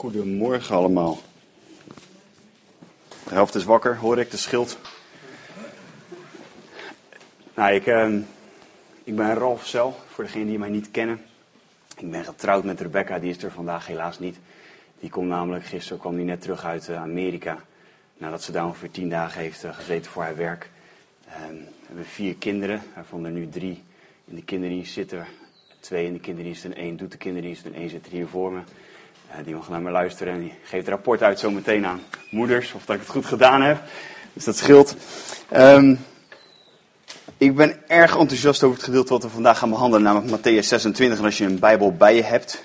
[0.00, 1.18] Goedemorgen allemaal.
[3.08, 4.78] De helft is wakker, hoor ik, de schild.
[7.54, 8.14] Nou, ik, uh,
[9.04, 11.22] ik ben Ralf Cel, voor degenen die mij niet kennen.
[11.96, 14.38] Ik ben getrouwd met Rebecca, die is er vandaag helaas niet.
[15.00, 17.58] Die komt namelijk, gisteren kwam die net terug uit uh, Amerika.
[18.16, 20.70] Nadat ze daar ongeveer tien dagen heeft uh, gezeten voor haar werk.
[21.28, 23.82] Ehm, we hebben vier kinderen, waarvan er nu drie
[24.24, 25.26] in de kinderdienst zitten.
[25.80, 28.60] Twee in de kinderdienst en één doet de kinderdienst en één zit hier voor me.
[29.44, 32.84] Die mag naar me luisteren en die geeft rapport uit zo meteen aan moeders of
[32.84, 33.82] dat ik het goed gedaan heb.
[34.32, 34.96] Dus dat scheelt.
[35.56, 35.98] Um,
[37.36, 41.18] ik ben erg enthousiast over het gedeelte wat we vandaag gaan behandelen, namelijk Matthäus 26.
[41.18, 42.64] En als je een Bijbel bij je hebt,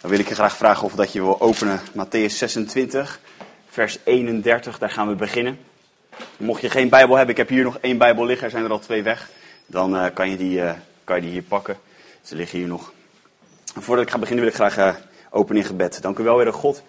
[0.00, 3.20] dan wil ik je graag vragen of dat je wil openen Matthäus 26,
[3.68, 4.78] vers 31.
[4.78, 5.58] Daar gaan we beginnen.
[6.36, 8.70] Mocht je geen Bijbel hebben, ik heb hier nog één Bijbel liggen, er zijn er
[8.70, 9.30] al twee weg.
[9.66, 10.72] Dan uh, kan, je die, uh,
[11.04, 11.76] kan je die hier pakken.
[12.22, 12.92] Ze liggen hier nog.
[13.74, 14.94] Voordat ik ga beginnen wil ik graag uh,
[15.32, 16.02] openen in gebed.
[16.02, 16.82] Dank u wel, Heere God,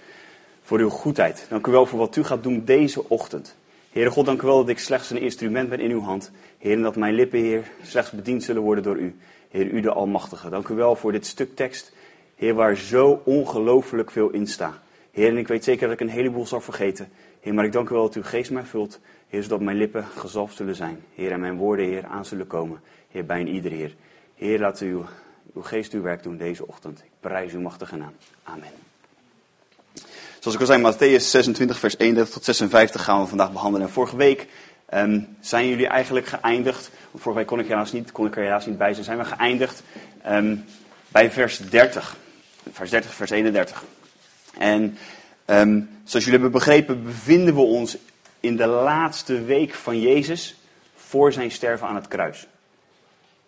[0.61, 1.45] voor uw goedheid.
[1.49, 3.55] Dank u wel voor wat u gaat doen deze ochtend.
[3.91, 6.31] Heere God, dank u wel dat ik slechts een instrument ben in uw hand.
[6.57, 9.15] Heer, dat mijn lippen, Heer, slechts bediend zullen worden door u.
[9.49, 10.49] Heer, u de Almachtige.
[10.49, 11.93] Dank u wel voor dit stuk tekst,
[12.35, 14.79] Heer, waar zo ongelooflijk veel in staat.
[15.11, 17.09] Heer, en ik weet zeker dat ik een heleboel zal vergeten.
[17.39, 18.99] Heer, maar ik dank u wel dat uw geest mij vult.
[19.27, 21.03] Heer, zodat mijn lippen gezalfd zullen zijn.
[21.15, 22.81] Heer, en mijn woorden, Heer, aan zullen komen.
[23.11, 23.95] Heer, bij een ieder Heer.
[24.35, 25.05] Heer, laat uw,
[25.53, 26.99] uw geest uw werk doen deze ochtend.
[26.99, 28.13] Ik prijs uw machtige naam.
[28.43, 28.69] Amen.
[30.39, 33.87] Zoals ik al zei, Matthäus 26, vers 31 tot 56 gaan we vandaag behandelen.
[33.87, 34.47] En vorige week
[34.93, 36.91] um, zijn jullie eigenlijk geëindigd.
[37.11, 39.05] Vorige week kon ik, helaas niet, kon ik er helaas niet bij zijn.
[39.05, 39.83] Zijn we geëindigd
[40.27, 40.65] um,
[41.07, 42.17] bij vers 30.
[42.71, 43.83] Vers 30, vers 31.
[44.57, 44.97] En
[45.45, 47.97] um, zoals jullie hebben begrepen, bevinden we ons
[48.39, 50.55] in de laatste week van Jezus
[50.95, 52.47] voor zijn sterven aan het kruis.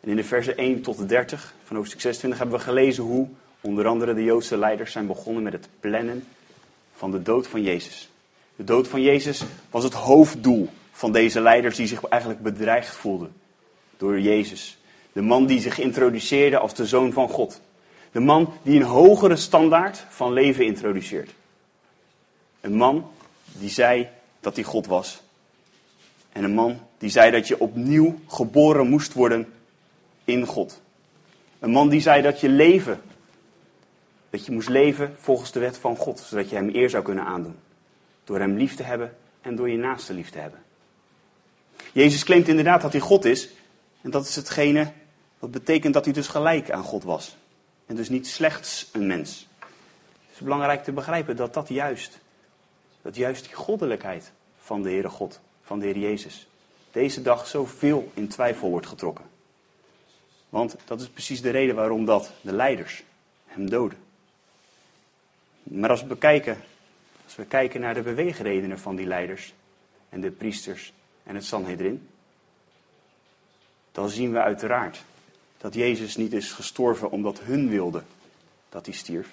[0.05, 3.27] En in de versen 1 tot 30 van hoofdstuk 26 hebben we gelezen hoe
[3.61, 6.27] onder andere de Joodse leiders zijn begonnen met het plannen
[6.95, 8.09] van de dood van Jezus.
[8.55, 13.33] De dood van Jezus was het hoofddoel van deze leiders die zich eigenlijk bedreigd voelden
[13.97, 14.77] door Jezus.
[15.13, 17.61] De man die zich introduceerde als de zoon van God.
[18.11, 21.31] De man die een hogere standaard van leven introduceert.
[22.61, 23.11] Een man
[23.53, 24.07] die zei
[24.39, 25.21] dat hij God was.
[26.31, 29.53] En een man die zei dat je opnieuw geboren moest worden
[30.25, 30.81] in God.
[31.59, 33.01] Een man die zei dat je leven,
[34.29, 37.25] dat je moest leven volgens de wet van God, zodat je hem eer zou kunnen
[37.25, 37.55] aandoen.
[38.23, 40.59] Door hem lief te hebben en door je naaste lief te hebben.
[41.91, 43.49] Jezus claimt inderdaad dat hij God is.
[44.01, 44.91] En dat is hetgene
[45.39, 47.35] wat betekent dat hij dus gelijk aan God was.
[47.85, 49.47] En dus niet slechts een mens.
[49.59, 52.19] Het is belangrijk te begrijpen dat dat juist,
[53.01, 56.47] dat juist die goddelijkheid van de Heere God, van de Heer Jezus,
[56.91, 59.25] deze dag zoveel in twijfel wordt getrokken.
[60.55, 63.03] Want dat is precies de reden waarom dat de leiders
[63.45, 63.97] hem doden.
[65.63, 66.57] Maar als we bekijken,
[67.23, 69.53] als we kijken naar de beweegredenen van die leiders
[70.09, 70.93] en de priesters
[71.23, 72.09] en het Sanhedrin,
[73.91, 75.03] dan zien we uiteraard
[75.57, 78.05] dat Jezus niet is gestorven omdat hun wilden
[78.69, 79.27] dat hij stierf,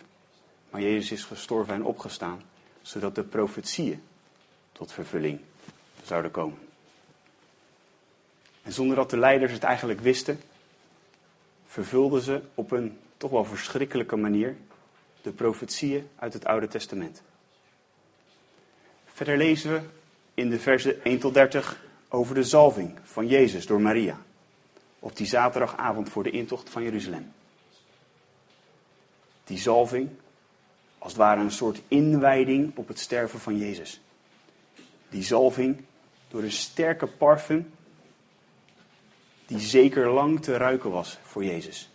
[0.70, 2.42] maar Jezus is gestorven en opgestaan,
[2.80, 4.02] zodat de profetieën
[4.72, 5.40] tot vervulling
[6.04, 6.58] zouden komen.
[8.62, 10.40] En zonder dat de leiders het eigenlijk wisten,
[11.72, 14.56] vervulden ze op een toch wel verschrikkelijke manier
[15.22, 17.22] de profetieën uit het Oude Testament.
[19.06, 19.80] Verder lezen we
[20.34, 24.18] in de versen 1 tot 30 over de zalving van Jezus door Maria.
[24.98, 27.32] Op die zaterdagavond voor de intocht van Jeruzalem.
[29.44, 30.10] Die zalving,
[30.98, 34.00] als het ware een soort inwijding op het sterven van Jezus.
[35.08, 35.84] Die zalving
[36.28, 37.72] door een sterke parfum
[39.52, 41.90] die zeker lang te ruiken was voor Jezus.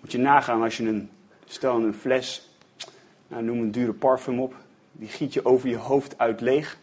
[0.00, 1.10] Moet je nagaan als je een,
[1.46, 2.50] stel een fles,
[3.28, 4.54] nou, noem een dure parfum op,
[4.92, 6.78] die giet je over je hoofd uit leeg.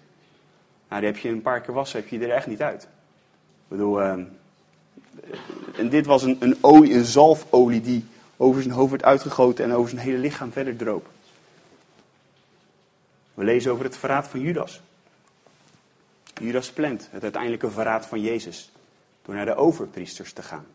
[0.90, 2.84] Nou, die heb je een paar keer wassen, heb je er echt niet uit.
[2.84, 2.90] Ik
[3.68, 4.12] bedoel, uh,
[5.78, 8.06] en dit was een, een olie, een zalfolie die
[8.38, 11.10] over zijn hoofd werd uitgegoten en over zijn hele lichaam verder droop.
[13.34, 14.82] We lezen over het verraad van Judas.
[16.42, 18.72] Judas plant het uiteindelijke verraad van Jezus
[19.26, 20.66] door naar de overpriesters te gaan.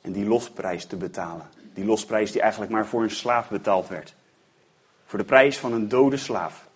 [0.00, 1.48] En die losprijs te betalen.
[1.74, 4.14] Die losprijs die eigenlijk maar voor een slaaf betaald werd.
[5.06, 6.68] Voor de prijs van een dode slaaf.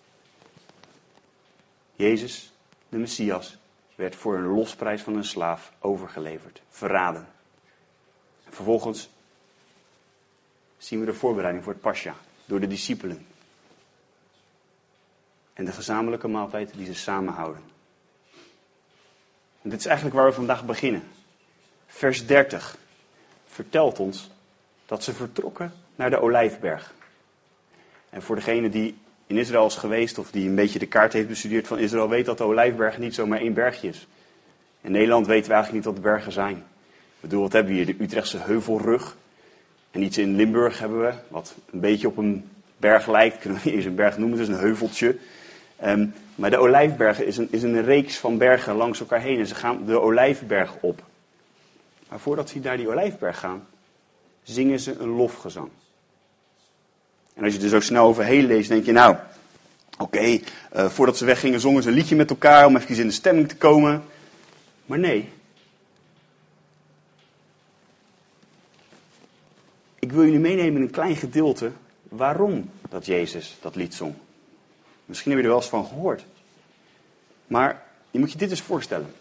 [1.95, 2.53] Jezus,
[2.89, 3.57] de Messias,
[3.95, 7.27] werd voor een losprijs van een slaaf overgeleverd, verraden.
[8.45, 9.09] En vervolgens
[10.77, 13.25] zien we de voorbereiding voor het Pascha door de discipelen.
[15.53, 17.70] En de gezamenlijke maaltijd die ze samenhouden.
[19.61, 21.03] Dit is eigenlijk waar we vandaag beginnen.
[21.87, 22.77] Vers 30
[23.47, 24.29] vertelt ons
[24.85, 26.93] dat ze vertrokken naar de Olijfberg.
[28.09, 28.97] En voor degene die
[29.27, 32.25] in Israël is geweest of die een beetje de kaart heeft bestudeerd van Israël, weet
[32.25, 34.07] dat de Olijfberg niet zomaar één bergje is.
[34.81, 36.55] In Nederland weten we eigenlijk niet wat de bergen zijn.
[36.55, 37.97] Ik bedoel, wat hebben we hier?
[37.97, 39.15] De Utrechtse heuvelrug.
[39.91, 43.37] En iets in Limburg hebben we, wat een beetje op een berg lijkt.
[43.37, 45.17] Kunnen we niet eens een berg noemen, het is een heuveltje.
[45.75, 49.39] Ehm, maar de Olijfbergen is een, is een reeks van bergen langs elkaar heen.
[49.39, 51.03] En ze gaan de Olijfberg op.
[52.09, 53.67] Maar voordat ze naar die Olijfberg gaan,
[54.43, 55.69] zingen ze een lofgezang.
[57.33, 59.15] En als je er zo snel overheen leest, denk je, nou,
[59.97, 60.39] oké,
[60.71, 63.47] eh, voordat ze weggingen zongen ze een liedje met elkaar om even in de stemming
[63.47, 64.03] te komen.
[64.85, 65.29] Maar nee.
[69.99, 71.71] Ik wil jullie meenemen in een klein gedeelte
[72.09, 74.13] waarom dat Jezus dat lied zong.
[75.05, 76.25] Misschien heb je er wel eens van gehoord.
[77.47, 79.13] Maar je moet je dit eens voorstellen.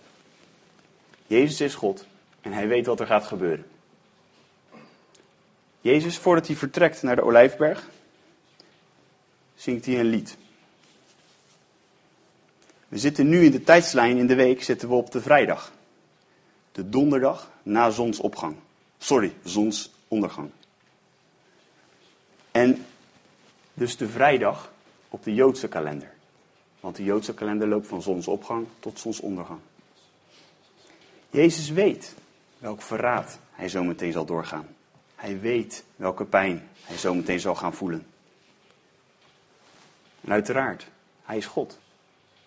[1.26, 2.06] Jezus is God
[2.40, 3.66] en hij weet wat er gaat gebeuren.
[5.80, 7.88] Jezus, voordat hij vertrekt naar de Olijfberg,
[9.54, 10.36] zingt hij een lied.
[12.88, 15.72] We zitten nu in de tijdslijn in de week, zitten we op de vrijdag.
[16.72, 18.56] De donderdag na zonsopgang.
[18.98, 20.50] Sorry, zonsondergang.
[22.50, 22.86] En
[23.74, 24.72] dus de vrijdag
[25.10, 26.12] op de Joodse kalender.
[26.80, 29.60] Want de Joodse kalender loopt van zonsopgang tot zonsondergang.
[31.30, 32.14] Jezus weet
[32.58, 34.68] welk verraad hij zo meteen zal doorgaan.
[35.14, 38.06] Hij weet welke pijn hij zo meteen zal gaan voelen.
[40.20, 40.86] En uiteraard,
[41.22, 41.78] hij is God.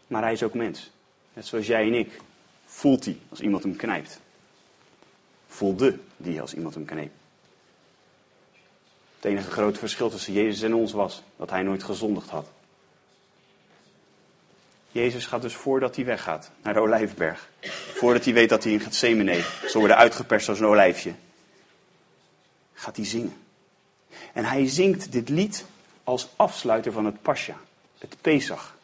[0.07, 0.91] Maar hij is ook mens.
[1.33, 2.21] Net zoals jij en ik.
[2.65, 4.19] Voelt hij als iemand hem knijpt.
[5.47, 7.11] Voelde die als iemand hem kneep.
[9.15, 12.47] Het enige grote verschil tussen Jezus en ons was dat hij nooit gezondigd had.
[14.93, 17.49] Jezus gaat dus voordat hij weggaat naar de Olijfberg.
[17.93, 21.13] Voordat hij weet dat hij in Gethsemane zal worden uitgeperst als een olijfje.
[22.73, 23.33] Gaat hij zingen.
[24.33, 25.65] En hij zingt dit lied
[26.03, 27.55] als afsluiter van het Pascha,
[27.97, 28.75] het Pesach.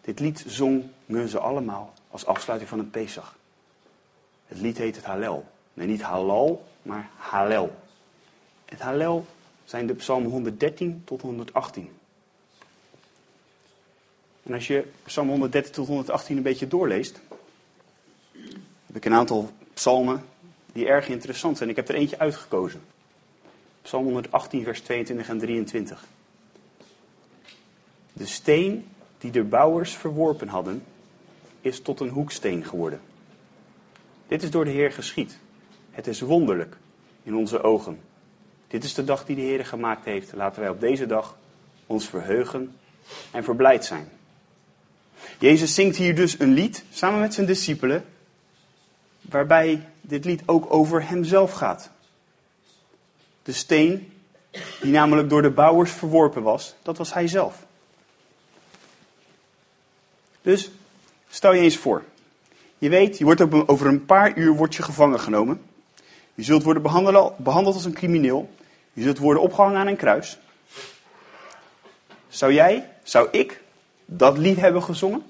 [0.00, 3.36] Dit lied zongen ze allemaal als afsluiting van het Pesach.
[4.46, 5.46] Het lied heet het Hallel.
[5.72, 7.74] Nee, niet Halal, maar Hallel.
[8.64, 9.26] Het Hallel
[9.64, 11.90] zijn de psalmen 113 tot 118.
[14.44, 17.20] En als je psalm 113 tot 118 een beetje doorleest,
[18.86, 20.24] heb ik een aantal psalmen
[20.72, 21.68] die erg interessant zijn.
[21.68, 22.82] Ik heb er eentje uitgekozen.
[23.82, 26.04] Psalm 118, vers 22 en 23.
[28.12, 28.88] De steen
[29.18, 30.84] die de bouwers verworpen hadden,
[31.60, 33.00] is tot een hoeksteen geworden.
[34.28, 35.38] Dit is door de Heer geschied.
[35.90, 36.76] Het is wonderlijk
[37.22, 38.00] in onze ogen.
[38.68, 40.32] Dit is de dag die de Heer gemaakt heeft.
[40.32, 41.36] Laten wij op deze dag
[41.86, 42.76] ons verheugen
[43.30, 44.08] en verblijd zijn.
[45.38, 48.04] Jezus zingt hier dus een lied samen met zijn discipelen,
[49.20, 51.90] waarbij dit lied ook over hemzelf gaat.
[53.42, 54.12] De steen,
[54.80, 57.64] die namelijk door de bouwers verworpen was, dat was hij zelf.
[60.42, 60.70] Dus
[61.28, 62.04] stel je eens voor.
[62.78, 65.62] Je weet, je wordt over een paar uur wordt je gevangen genomen.
[66.34, 66.82] Je zult worden
[67.36, 68.50] behandeld als een crimineel.
[68.92, 70.38] Je zult worden opgehangen aan een kruis.
[72.28, 73.60] Zou jij, zou ik
[74.04, 75.22] dat lied hebben gezongen?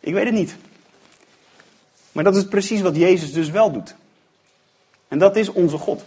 [0.00, 0.56] Ik weet het niet.
[2.12, 3.94] Maar dat is precies wat Jezus dus wel doet.
[5.08, 6.04] En dat is onze God.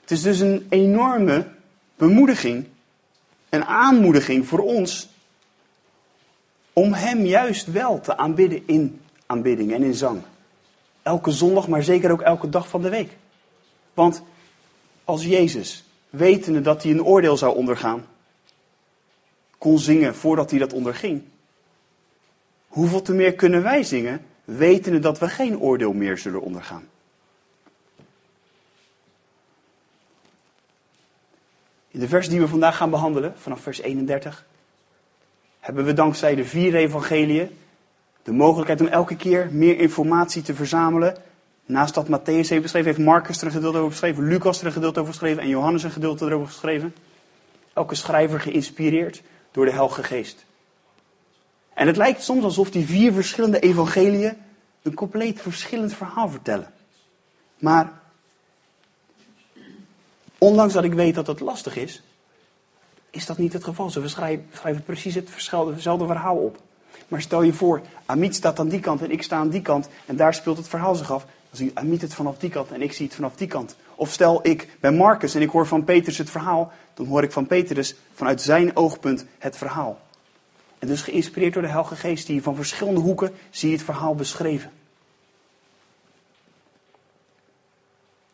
[0.00, 1.46] Het is dus een enorme
[1.96, 2.66] bemoediging,
[3.48, 5.08] een aanmoediging voor ons
[6.72, 10.22] om Hem juist wel te aanbidden in aanbidding en in zang.
[11.02, 13.16] Elke zondag, maar zeker ook elke dag van de week.
[13.94, 14.22] Want
[15.04, 18.06] als Jezus, wetende dat hij een oordeel zou ondergaan,
[19.64, 21.22] kon zingen voordat hij dat onderging,
[22.68, 26.88] hoeveel te meer kunnen wij zingen, wetende dat we geen oordeel meer zullen ondergaan?
[31.90, 34.44] In de vers die we vandaag gaan behandelen, vanaf vers 31,
[35.60, 37.50] hebben we dankzij de vier evangeliën
[38.22, 41.16] de mogelijkheid om elke keer meer informatie te verzamelen.
[41.66, 44.72] Naast dat Matthäus heeft beschreven, heeft Marcus er een gedeelte over geschreven, Lucas er een
[44.72, 46.94] gedeelte over geschreven en Johannes een gedeelte erover geschreven.
[47.72, 49.22] Elke schrijver geïnspireerd
[49.54, 50.44] door de Heilige Geest.
[51.74, 54.36] En het lijkt soms alsof die vier verschillende evangeliën
[54.82, 56.72] een compleet verschillend verhaal vertellen.
[57.58, 57.92] Maar
[60.38, 62.02] ondanks dat ik weet dat het lastig is,
[63.10, 63.90] is dat niet het geval.
[63.90, 66.58] Ze schrijven, schrijven precies hetzelfde verhaal op.
[67.08, 69.88] Maar stel je voor, Amit staat aan die kant en ik sta aan die kant
[70.06, 71.24] en daar speelt het verhaal zich af.
[71.24, 73.76] Dan ziet Amit het vanaf die kant en ik zie het vanaf die kant.
[73.96, 77.32] Of stel ik ben Marcus en ik hoor van Petrus het verhaal, dan hoor ik
[77.32, 80.00] van Petrus vanuit zijn oogpunt het verhaal.
[80.78, 84.14] En dus geïnspireerd door de Heilige Geest, die van verschillende hoeken zie je het verhaal
[84.14, 84.72] beschreven.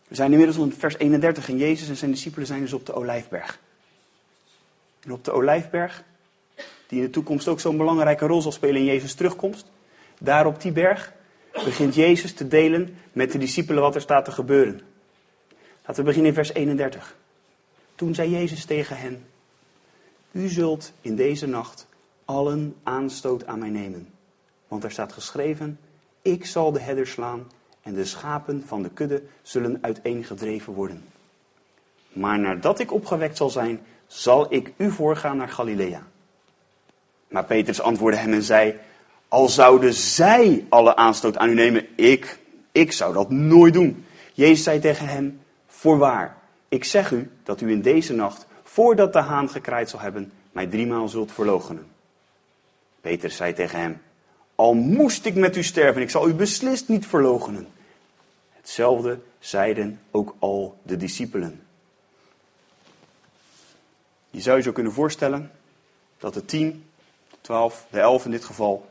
[0.08, 2.94] We zijn inmiddels in vers 31 en Jezus en zijn discipelen zijn dus op de
[2.94, 3.58] Olijfberg.
[5.00, 6.04] En op de Olijfberg,
[6.86, 9.66] die in de toekomst ook zo'n belangrijke rol zal spelen in Jezus' terugkomst,
[10.20, 11.12] daar op die berg
[11.52, 14.80] begint Jezus te delen met de discipelen wat er staat te gebeuren.
[15.90, 17.16] Laten we beginnen in vers 31.
[17.94, 19.26] Toen zei Jezus tegen hen:
[20.32, 21.87] U zult in deze nacht
[22.25, 24.09] allen aanstoot aan mij nemen.
[24.68, 25.78] Want er staat geschreven:
[26.23, 27.50] Ik zal de herder slaan
[27.82, 31.04] en de schapen van de kudde zullen uiteengedreven worden.
[32.12, 36.02] Maar nadat ik opgewekt zal zijn, zal ik u voorgaan naar Galilea.
[37.28, 38.75] Maar Petrus antwoordde hem en zei:
[39.28, 42.38] Al zouden zij alle aanstoot aan u nemen, ik,
[42.73, 44.04] ik zou dat nooit doen.
[44.32, 45.40] Jezus zei tegen hem:
[45.80, 46.37] Voorwaar,
[46.68, 50.66] ik zeg u dat u in deze nacht, voordat de haan gekraaid zal hebben, mij
[50.66, 51.87] driemaal zult verloochenen.
[53.00, 54.02] Petrus zei tegen hem:
[54.54, 57.68] Al moest ik met u sterven, ik zal u beslist niet verloochenen.
[58.50, 61.62] Hetzelfde zeiden ook al de discipelen.
[64.30, 65.50] Je zou je zo kunnen voorstellen
[66.18, 66.84] dat de tien,
[67.30, 68.88] de twaalf, de elf in dit geval,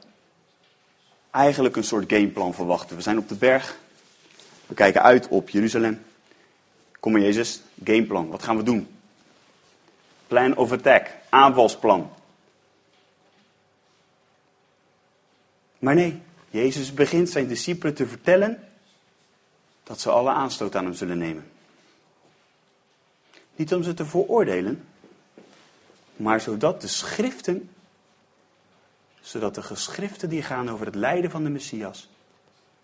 [1.31, 2.96] eigenlijk een soort gameplan verwachten.
[2.96, 3.77] We zijn op de berg,
[4.65, 6.08] we kijken uit op Jeruzalem.
[7.00, 8.88] Kom maar Jezus, gameplan, wat gaan we doen?
[10.27, 12.12] Plan of attack, aanvalsplan.
[15.79, 18.63] Maar nee, Jezus begint zijn discipelen te vertellen
[19.84, 21.51] dat ze alle aanstoot aan hem zullen nemen.
[23.56, 24.88] Niet om ze te veroordelen,
[26.15, 27.70] maar zodat de schriften,
[29.22, 32.10] zodat de geschriften die gaan over het lijden van de Messias,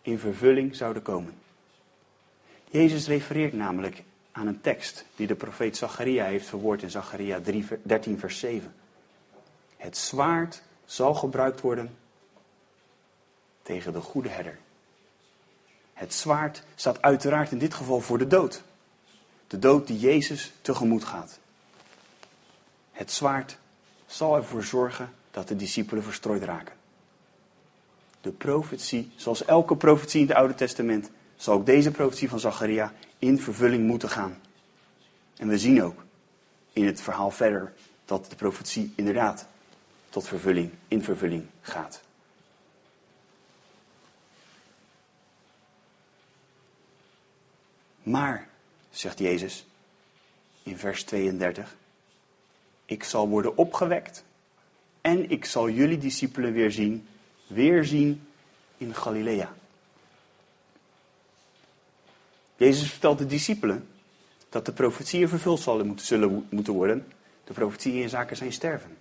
[0.01, 1.44] in vervulling zouden komen.
[2.75, 7.39] Jezus refereert namelijk aan een tekst die de profeet Zacharia heeft verwoord in Zacharia
[7.83, 8.75] 13, vers 7.
[9.77, 11.97] Het zwaard zal gebruikt worden
[13.61, 14.57] tegen de goede herder.
[15.93, 18.63] Het zwaard staat uiteraard in dit geval voor de dood.
[19.47, 21.39] De dood die Jezus tegemoet gaat.
[22.91, 23.57] Het zwaard
[24.05, 26.75] zal ervoor zorgen dat de discipelen verstrooid raken.
[28.21, 32.93] De profetie, zoals elke profetie in het Oude Testament, zal ook deze profetie van Zacharia
[33.19, 34.41] in vervulling moeten gaan.
[35.37, 36.03] En we zien ook
[36.73, 37.73] in het verhaal verder
[38.05, 39.47] dat de profetie inderdaad
[40.09, 42.01] tot vervulling, in vervulling gaat.
[48.03, 48.47] Maar,
[48.89, 49.65] zegt Jezus
[50.63, 51.75] in vers 32,
[52.85, 54.23] ik zal worden opgewekt
[55.01, 57.07] en ik zal jullie discipelen weer zien,
[57.47, 58.27] weer zien
[58.77, 59.53] in Galilea.
[62.55, 63.87] Jezus vertelt de discipelen
[64.49, 65.61] dat de profetieën vervuld
[65.95, 67.07] zullen moeten, worden.
[67.43, 68.97] De profetieën in zaken zijn sterven.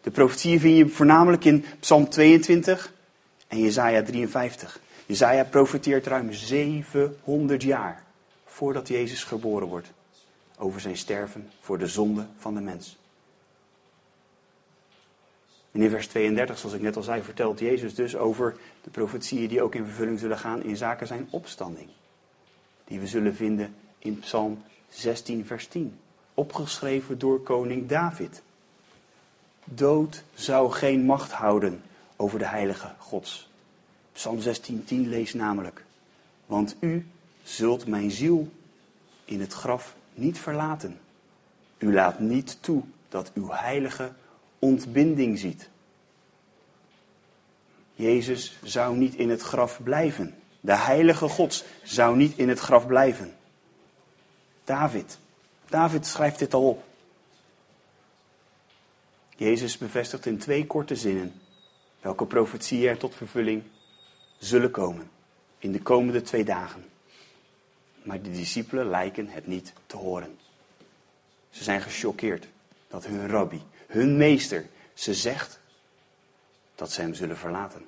[0.00, 2.92] De profetieën vind je voornamelijk in Psalm 22
[3.46, 4.80] en Jezaja 53.
[5.06, 8.04] Jezaja profeteert ruim 700 jaar
[8.44, 9.92] voordat Jezus geboren wordt
[10.58, 12.96] over zijn sterven voor de zonde van de mens.
[15.72, 19.48] En in vers 32, zoals ik net al zei, vertelt Jezus dus over de profetieën
[19.48, 21.88] die ook in vervulling zullen gaan in zaken zijn opstanding.
[22.88, 25.98] Die we zullen vinden in Psalm 16, vers 10.
[26.34, 28.42] Opgeschreven door koning David.
[29.64, 31.82] Dood zou geen macht houden
[32.16, 33.50] over de heilige Gods.
[34.12, 35.84] Psalm 16, 10 leest namelijk.
[36.46, 37.06] Want u
[37.42, 38.48] zult mijn ziel
[39.24, 41.00] in het graf niet verlaten.
[41.78, 44.12] U laat niet toe dat uw heilige
[44.58, 45.68] ontbinding ziet.
[47.94, 50.37] Jezus zou niet in het graf blijven.
[50.60, 53.36] De heilige Gods zou niet in het graf blijven.
[54.64, 55.18] David.
[55.68, 56.84] David schrijft dit al op.
[59.36, 61.40] Jezus bevestigt in twee korte zinnen
[62.00, 63.62] welke profetieën er tot vervulling
[64.38, 65.10] zullen komen
[65.58, 66.84] in de komende twee dagen.
[68.02, 70.38] Maar de discipelen lijken het niet te horen.
[71.50, 72.46] Ze zijn gechoqueerd
[72.88, 75.60] dat hun rabbi, hun meester, ze zegt
[76.74, 77.86] dat ze hem zullen verlaten.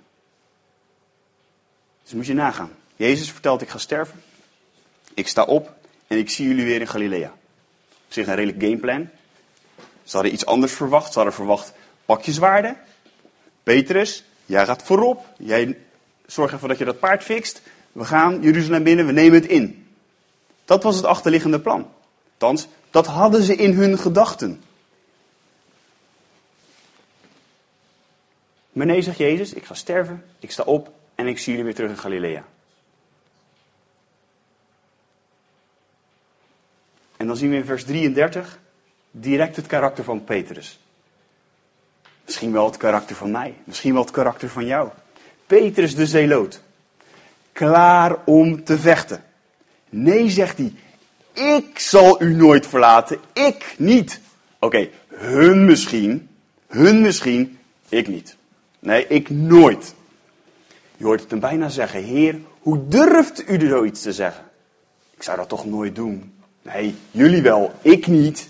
[2.11, 2.71] Dus moet je nagaan.
[2.97, 4.23] Jezus vertelt ik ga sterven.
[5.15, 5.75] Ik sta op
[6.07, 7.33] en ik zie jullie weer in Galilea.
[8.07, 9.09] Op zich een redelijk gameplan.
[10.03, 11.13] Ze hadden iets anders verwacht.
[11.13, 11.73] Ze hadden verwacht
[12.05, 12.77] pakjeswaarde.
[13.63, 15.27] Petrus, jij gaat voorop.
[15.39, 15.79] Jij
[16.27, 17.63] zorgt ervoor dat je dat paard fixt.
[17.93, 19.89] We gaan Jeruzalem binnen, we nemen het in.
[20.65, 21.91] Dat was het achterliggende plan.
[22.33, 24.63] Althans, dat hadden ze in hun gedachten.
[28.73, 31.75] Maar nee, zegt Jezus, ik ga sterven, ik sta op en ik zie jullie weer
[31.75, 32.45] terug in Galilea.
[37.17, 38.59] En dan zien we in vers 33
[39.11, 40.79] direct het karakter van Petrus.
[42.25, 44.89] Misschien wel het karakter van mij, misschien wel het karakter van jou.
[45.47, 46.63] Petrus de zeeloot,
[47.53, 49.25] klaar om te vechten.
[49.89, 50.73] Nee, zegt hij,
[51.33, 54.21] ik zal u nooit verlaten, ik niet.
[54.59, 56.29] Oké, hun misschien,
[56.67, 57.59] hun misschien,
[57.89, 58.37] ik niet.
[58.79, 59.95] Nee, ik nooit.
[61.01, 64.45] Je hoort het hem bijna zeggen, Heer, hoe durft u er zoiets te zeggen?
[65.11, 66.35] Ik zou dat toch nooit doen.
[66.63, 68.49] Nee, jullie wel, ik niet.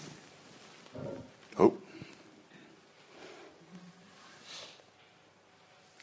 [1.57, 1.75] Oh.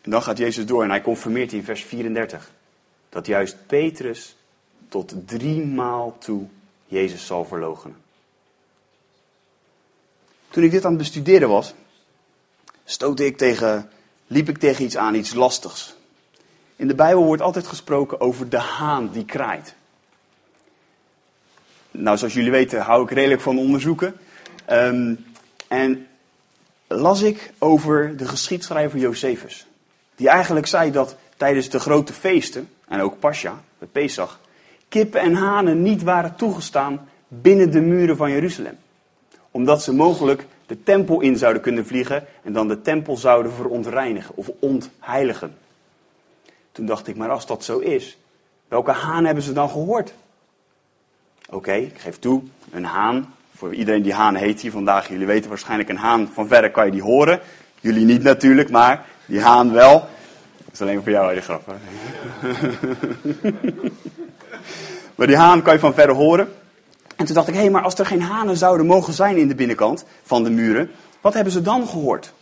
[0.01, 2.51] En dan gaat Jezus door en hij confirmeert in vers 34
[3.09, 4.35] dat juist Petrus
[4.89, 6.45] tot drie maal toe
[6.85, 7.97] Jezus zal verloochenen.
[10.49, 11.73] Toen ik dit aan het bestuderen was,
[12.85, 13.89] stootte ik tegen,
[14.27, 15.96] liep ik tegen iets aan, iets lastigs.
[16.77, 19.75] In de Bijbel wordt altijd gesproken over de haan die kraait.
[21.91, 24.15] Nou, zoals jullie weten hou ik redelijk van onderzoeken.
[24.65, 25.15] Ehm,
[25.67, 26.07] en
[26.87, 29.67] las ik over de geschiedschrijver Josephus.
[30.15, 34.39] Die eigenlijk zei dat tijdens de grote feesten, en ook Pascha, bij Pesach,
[34.89, 38.77] kippen en hanen niet waren toegestaan binnen de muren van Jeruzalem.
[39.51, 44.35] Omdat ze mogelijk de tempel in zouden kunnen vliegen en dan de tempel zouden verontreinigen
[44.35, 45.55] of ontheiligen.
[46.77, 48.17] Toen dacht ik, maar als dat zo is,
[48.67, 50.13] welke haan hebben ze dan gehoord?
[51.49, 52.41] Oké, ik geef toe,
[52.71, 53.33] een haan.
[53.55, 56.29] Voor iedereen die haan heet hier vandaag, jullie weten waarschijnlijk een haan.
[56.33, 57.39] Van verre kan je die horen.
[57.79, 59.99] Jullie niet natuurlijk, maar die haan wel.
[59.99, 61.65] Dat is alleen voor jou, die grap.
[65.15, 66.53] maar die haan kan je van verre horen.
[67.15, 69.47] En toen dacht ik, hé, hey, maar als er geen hanen zouden mogen zijn in
[69.47, 70.91] de binnenkant van de muren,
[71.21, 72.33] wat hebben ze dan gehoord?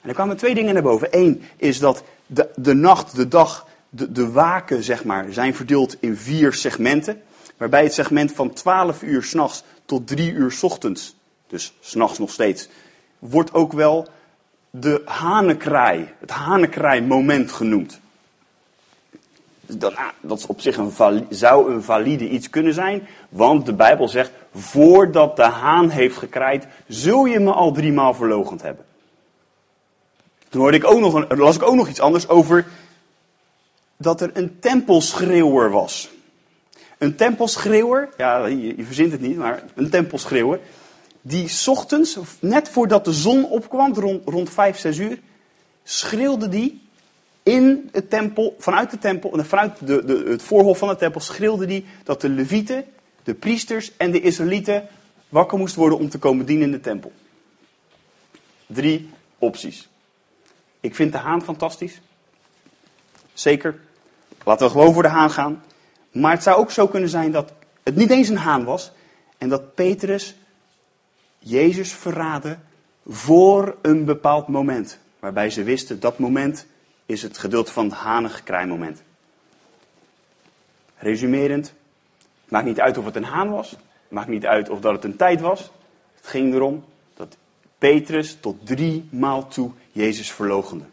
[0.00, 1.08] En er kwamen twee dingen naar boven.
[1.10, 5.96] Eén is dat de, de nacht, de dag, de, de waken, zeg maar, zijn verdeeld
[6.00, 7.22] in vier segmenten.
[7.56, 11.16] Waarbij het segment van 12 uur s'nachts tot 3 uur s ochtends,
[11.46, 12.68] dus s'nachts nog steeds,
[13.18, 14.08] wordt ook wel
[14.70, 18.00] de hanenkraai, het hanenkraai-moment genoemd.
[19.60, 23.72] Dat, ah, dat is op zich een zou een valide iets kunnen zijn, want de
[23.72, 28.84] Bijbel zegt, voordat de haan heeft gekraaid, zul je me al drie maal verlogend hebben.
[30.48, 32.66] Toen hoorde ik ook nog las ik ook nog iets anders over
[33.98, 36.10] dat er een tempelschreeuwer was.
[36.98, 40.60] Een tempelschreeuwer, ja, je, je verzint het niet, maar een tempelschreeuwer,
[41.22, 45.18] die ochtends, net voordat de zon opkwam, rond, rond 5, 6 uur,
[45.84, 46.82] schreeuwde die
[47.42, 51.66] in het tempel, vanuit de tempel, vanuit de, de, het voorhof van de tempel, schreeuwde
[51.66, 52.84] die dat de levieten,
[53.22, 54.88] de priesters en de Israëlieten
[55.28, 57.12] wakker moesten worden om te komen dienen in de tempel.
[58.66, 59.88] Drie opties.
[60.80, 62.00] Ik vind de haan fantastisch.
[63.32, 63.80] Zeker.
[64.44, 65.62] Laten we gewoon voor de haan gaan.
[66.12, 68.92] Maar het zou ook zo kunnen zijn dat het niet eens een haan was.
[69.38, 70.36] En dat Petrus
[71.38, 72.58] Jezus verraadde
[73.06, 74.98] voor een bepaald moment.
[75.18, 76.66] Waarbij ze wisten dat moment
[77.06, 79.02] is het gedeelte van het hanengekraai moment.
[80.96, 81.66] Resumerend,
[82.42, 83.76] het maakt niet uit of het een haan was.
[84.08, 85.70] Maakt niet uit of dat het een tijd was.
[86.14, 87.36] Het ging erom dat
[87.78, 90.84] Petrus tot drie maal toe Jezus verlogende.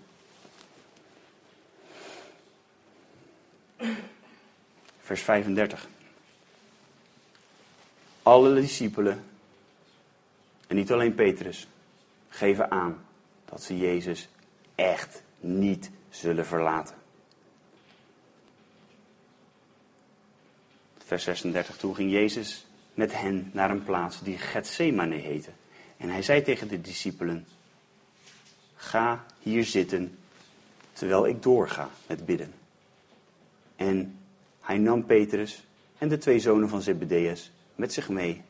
[4.99, 5.87] Vers 35.
[8.23, 9.23] Alle discipelen,
[10.67, 11.67] en niet alleen Petrus,
[12.29, 13.05] geven aan
[13.45, 14.29] dat ze Jezus
[14.75, 16.95] echt niet zullen verlaten.
[20.97, 21.77] Vers 36.
[21.77, 25.51] Toen ging Jezus met hen naar een plaats die Gethsemane heette.
[25.97, 27.47] En hij zei tegen de discipelen:
[28.75, 30.17] Ga hier zitten
[30.93, 32.53] terwijl ik doorga met bidden.
[33.75, 34.19] En
[34.61, 35.65] hij nam Petrus
[35.97, 38.41] en de twee zonen van Zebedeus met zich mee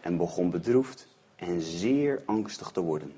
[0.00, 1.06] en begon bedroefd
[1.36, 3.12] en zeer angstig te worden.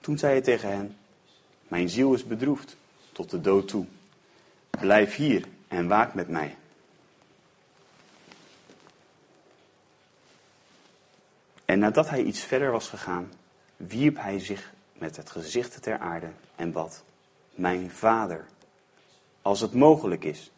[0.00, 0.96] Toen zei hij tegen hen,
[1.68, 2.76] mijn ziel is bedroefd
[3.12, 3.86] tot de dood toe.
[4.70, 6.56] Blijf hier en waak met mij.
[11.64, 13.32] En nadat hij iets verder was gegaan,
[13.76, 17.04] wierp hij zich met het gezicht ter aarde en bad,
[17.54, 18.46] mijn vader,
[19.42, 20.50] als het mogelijk is,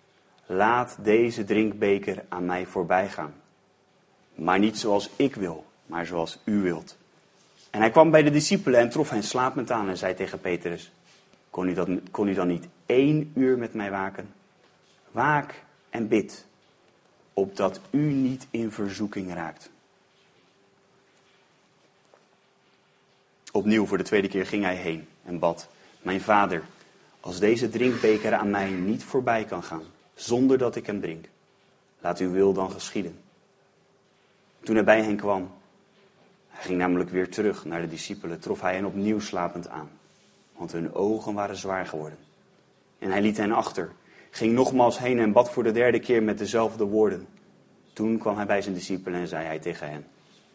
[0.46, 3.34] laat deze drinkbeker aan mij voorbij gaan.
[4.34, 6.96] Maar niet zoals ik wil, maar zoals u wilt.
[7.70, 10.92] En hij kwam bij de discipelen en trof hen slapend aan en zei tegen Petrus,
[11.50, 14.34] kon u, dat, kon u dan niet één uur met mij waken?
[15.10, 16.46] Waak en bid,
[17.32, 19.70] opdat u niet in verzoeking raakt.
[23.52, 25.68] Opnieuw voor de tweede keer ging hij heen en bad,
[26.02, 26.62] mijn vader,
[27.22, 29.82] als deze drinkbeker aan mij niet voorbij kan gaan,
[30.14, 31.28] zonder dat ik hem drink.
[32.00, 33.18] Laat uw wil dan geschieden.
[34.60, 35.50] Toen hij bij hen kwam,
[36.48, 39.90] hij ging namelijk weer terug naar de discipelen, trof hij hen opnieuw slapend aan,
[40.56, 42.18] want hun ogen waren zwaar geworden.
[42.98, 43.92] En hij liet hen achter,
[44.30, 47.26] ging nogmaals heen en bad voor de derde keer met dezelfde woorden.
[47.92, 50.06] Toen kwam hij bij zijn discipelen en zei hij tegen hen: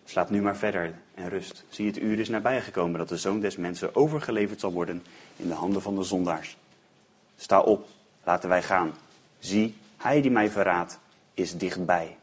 [0.07, 1.63] Slaap nu maar verder en rust.
[1.69, 5.03] Zie, het uur is nabijgekomen dat de zoon des mensen overgeleverd zal worden
[5.35, 6.57] in de handen van de zondaars.
[7.37, 7.87] Sta op,
[8.23, 8.93] laten wij gaan.
[9.39, 10.99] Zie, hij die mij verraadt,
[11.33, 12.17] is dichtbij.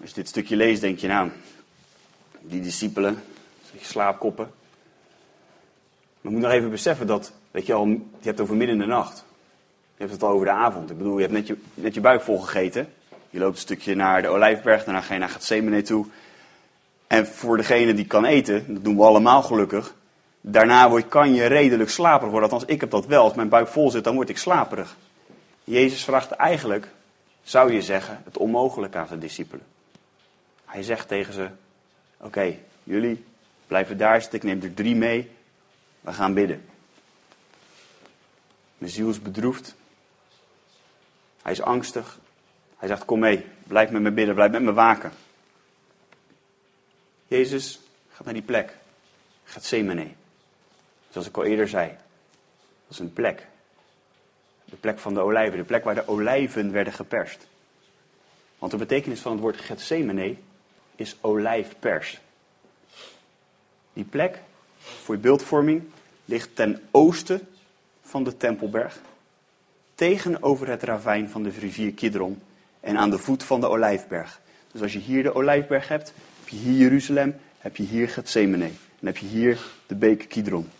[0.00, 1.30] Als je dit stukje leest, denk je nou,
[2.40, 3.22] die discipelen,
[3.80, 4.50] slaapkoppen.
[6.20, 8.76] Maar je moet nog even beseffen dat, weet je al, je hebt het over midden
[8.76, 9.24] in de nacht.
[9.94, 10.90] Je hebt het al over de avond.
[10.90, 12.92] Ik bedoel, je hebt net je, net je buik vol gegeten.
[13.32, 16.06] Je loopt een stukje naar de Olijfberg, daarna ga je naar Gethsemane toe.
[17.06, 19.94] En voor degene die kan eten, dat doen we allemaal gelukkig.
[20.40, 22.50] Daarna word, kan je redelijk slaperig worden.
[22.50, 23.22] Althans, ik heb dat wel.
[23.22, 24.96] Als mijn buik vol zit, dan word ik slaperig.
[25.64, 26.88] Jezus vraagt eigenlijk,
[27.42, 29.64] zou je zeggen, het onmogelijk aan zijn discipelen.
[30.64, 31.48] Hij zegt tegen ze,
[32.16, 33.24] oké, jullie
[33.66, 35.30] blijven daar zitten, ik neem er drie mee.
[36.00, 36.64] We gaan bidden.
[38.78, 39.74] Mijn ziel is bedroefd.
[41.42, 42.18] Hij is angstig.
[42.82, 45.12] Hij zegt, kom mee, blijf met me bidden, blijf met me waken.
[47.26, 47.80] Jezus
[48.12, 48.76] gaat naar die plek.
[49.44, 50.08] Gethsemane.
[51.10, 51.88] Zoals ik al eerder zei.
[51.88, 53.46] Dat is een plek.
[54.64, 55.58] De plek van de olijven.
[55.58, 57.46] De plek waar de olijven werden geperst.
[58.58, 60.36] Want de betekenis van het woord Gethsemane
[60.96, 62.20] is olijfpers.
[63.92, 64.38] Die plek,
[64.78, 65.82] voor je beeldvorming,
[66.24, 67.48] ligt ten oosten
[68.02, 68.98] van de Tempelberg.
[69.94, 72.42] Tegenover het ravijn van de rivier Kidron
[72.82, 74.40] en aan de voet van de Olijfberg.
[74.72, 78.70] Dus als je hier de Olijfberg hebt, heb je hier Jeruzalem, heb je hier Gethsemane.
[79.00, 80.70] En heb je hier de beek Kidron.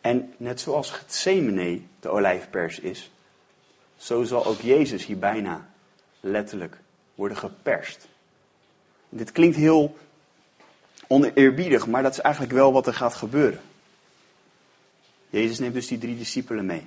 [0.00, 3.10] En net zoals Gethsemane de olijfpers is,
[3.96, 5.68] zo zal ook Jezus hier bijna
[6.20, 6.76] letterlijk
[7.14, 8.08] worden geperst.
[9.08, 9.96] Dit klinkt heel
[11.06, 13.60] oneerbiedig, maar dat is eigenlijk wel wat er gaat gebeuren.
[15.30, 16.86] Jezus neemt dus die drie discipelen mee.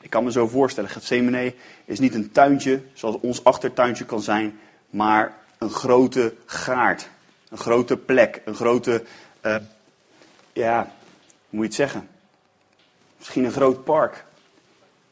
[0.00, 4.58] Ik kan me zo voorstellen, Gethsemane is niet een tuintje zoals ons achtertuintje kan zijn,
[4.90, 7.08] maar een grote gaard.
[7.48, 9.04] Een grote plek, een grote,
[9.46, 9.56] uh,
[10.52, 10.82] ja,
[11.48, 12.08] hoe moet je het zeggen?
[13.18, 14.24] Misschien een groot park.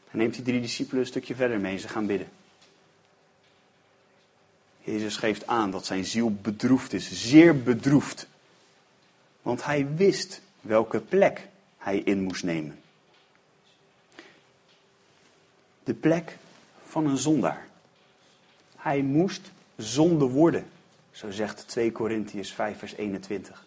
[0.09, 2.29] Hij neemt die drie discipelen een stukje verder mee en ze gaan bidden.
[4.83, 8.27] Jezus geeft aan dat zijn ziel bedroefd is, zeer bedroefd.
[9.41, 11.47] Want hij wist welke plek
[11.77, 12.79] hij in moest nemen.
[15.89, 16.37] De plek
[16.85, 17.67] van een zondaar.
[18.75, 20.65] Hij moest zonde worden,
[21.11, 23.65] zo zegt 2 Korintiërs 5 vers 21.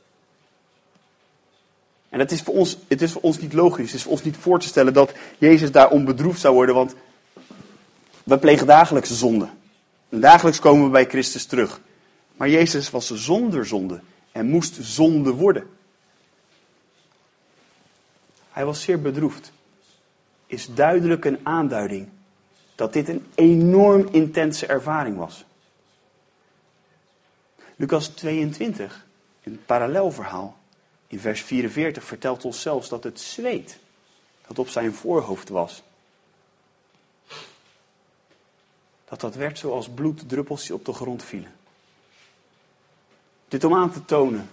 [2.09, 4.23] En het is, voor ons, het is voor ons niet logisch, het is voor ons
[4.23, 6.95] niet voor te stellen dat Jezus daarom bedroefd zou worden, want
[8.25, 9.49] we plegen dagelijks zonde.
[10.09, 11.81] En dagelijks komen we bij Christus terug.
[12.37, 14.01] Maar Jezus was zonder zonde
[14.33, 15.69] en moest zonde worden.
[18.51, 19.53] Hij was zeer bedroefd.
[20.53, 22.09] Is duidelijk een aanduiding
[22.75, 25.45] dat dit een enorm intense ervaring was.
[27.77, 29.07] Lucas 22,
[29.43, 30.57] een parallelverhaal,
[31.07, 33.79] in vers 44 vertelt ons zelfs dat het zweet
[34.47, 35.83] dat op zijn voorhoofd was,
[39.05, 41.53] dat dat werd zoals bloeddruppels die op de grond vielen.
[43.49, 44.51] Dit om aan te tonen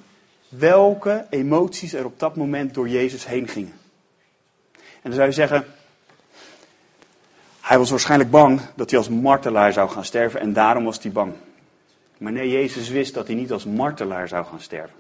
[0.50, 3.80] welke emoties er op dat moment door Jezus heen gingen.
[4.74, 5.78] En dan zou je zeggen,
[7.70, 11.12] hij was waarschijnlijk bang dat hij als martelaar zou gaan sterven en daarom was hij
[11.12, 11.34] bang.
[12.18, 14.96] Maar nee, Jezus wist dat hij niet als martelaar zou gaan sterven.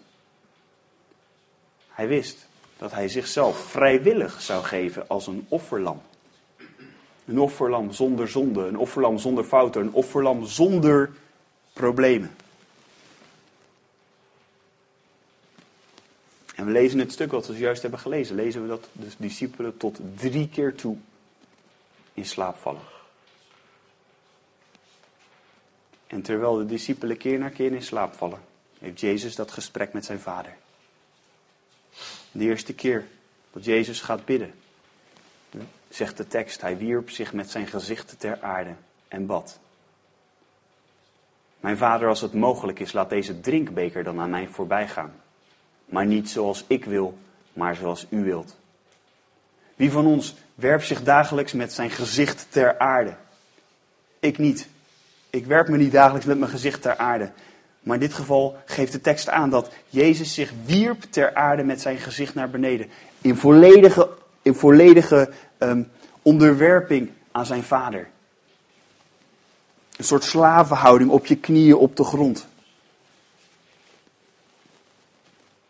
[1.87, 6.01] Hij wist dat hij zichzelf vrijwillig zou geven als een offerlam.
[7.25, 11.09] Een offerlam zonder zonde, een offerlam zonder fouten, een offerlam zonder
[11.73, 12.35] problemen.
[16.55, 19.77] En we lezen het stuk wat we juist hebben gelezen, lezen we dat de discipelen
[19.77, 20.97] tot drie keer toe
[22.19, 22.81] in slaap vallen.
[26.07, 28.39] En terwijl de discipelen keer na keer in slaap vallen,
[28.79, 30.55] heeft Jezus dat gesprek met zijn vader.
[32.31, 33.07] De eerste keer
[33.51, 34.53] dat Jezus gaat bidden,
[35.89, 38.73] zegt de tekst, hij wierp zich met zijn gezicht ter aarde
[39.07, 39.59] en bad.
[41.59, 45.21] Mijn vader, als het mogelijk is, laat deze drinkbeker dan aan mij voorbij gaan.
[45.85, 47.17] Maar niet zoals ik wil,
[47.53, 48.57] maar zoals u wilt.
[49.75, 53.15] Wie van ons werpt zich dagelijks met zijn gezicht ter aarde?
[54.19, 54.67] Ik niet.
[55.29, 57.31] Ik werp me niet dagelijks met mijn gezicht ter aarde.
[57.79, 61.81] Maar in dit geval geeft de tekst aan dat Jezus zich wierp ter aarde met
[61.81, 62.89] zijn gezicht naar beneden.
[63.21, 64.09] In volledige,
[64.41, 65.91] in volledige um,
[66.21, 68.09] onderwerping aan zijn vader.
[69.97, 72.47] Een soort slavenhouding op je knieën op de grond.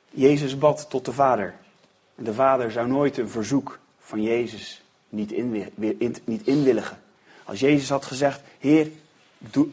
[0.09, 1.53] Jezus bad tot de Vader.
[2.15, 6.83] De vader zou nooit een verzoek van Jezus niet, in.
[7.43, 8.91] Als Jezus had gezegd, Heer,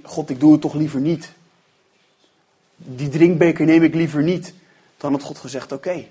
[0.03, 1.33] God, ik doe het toch liever niet.
[2.77, 4.55] Die drinkbeker neem ik liever niet.
[4.96, 6.09] Dan had God gezegd, oké.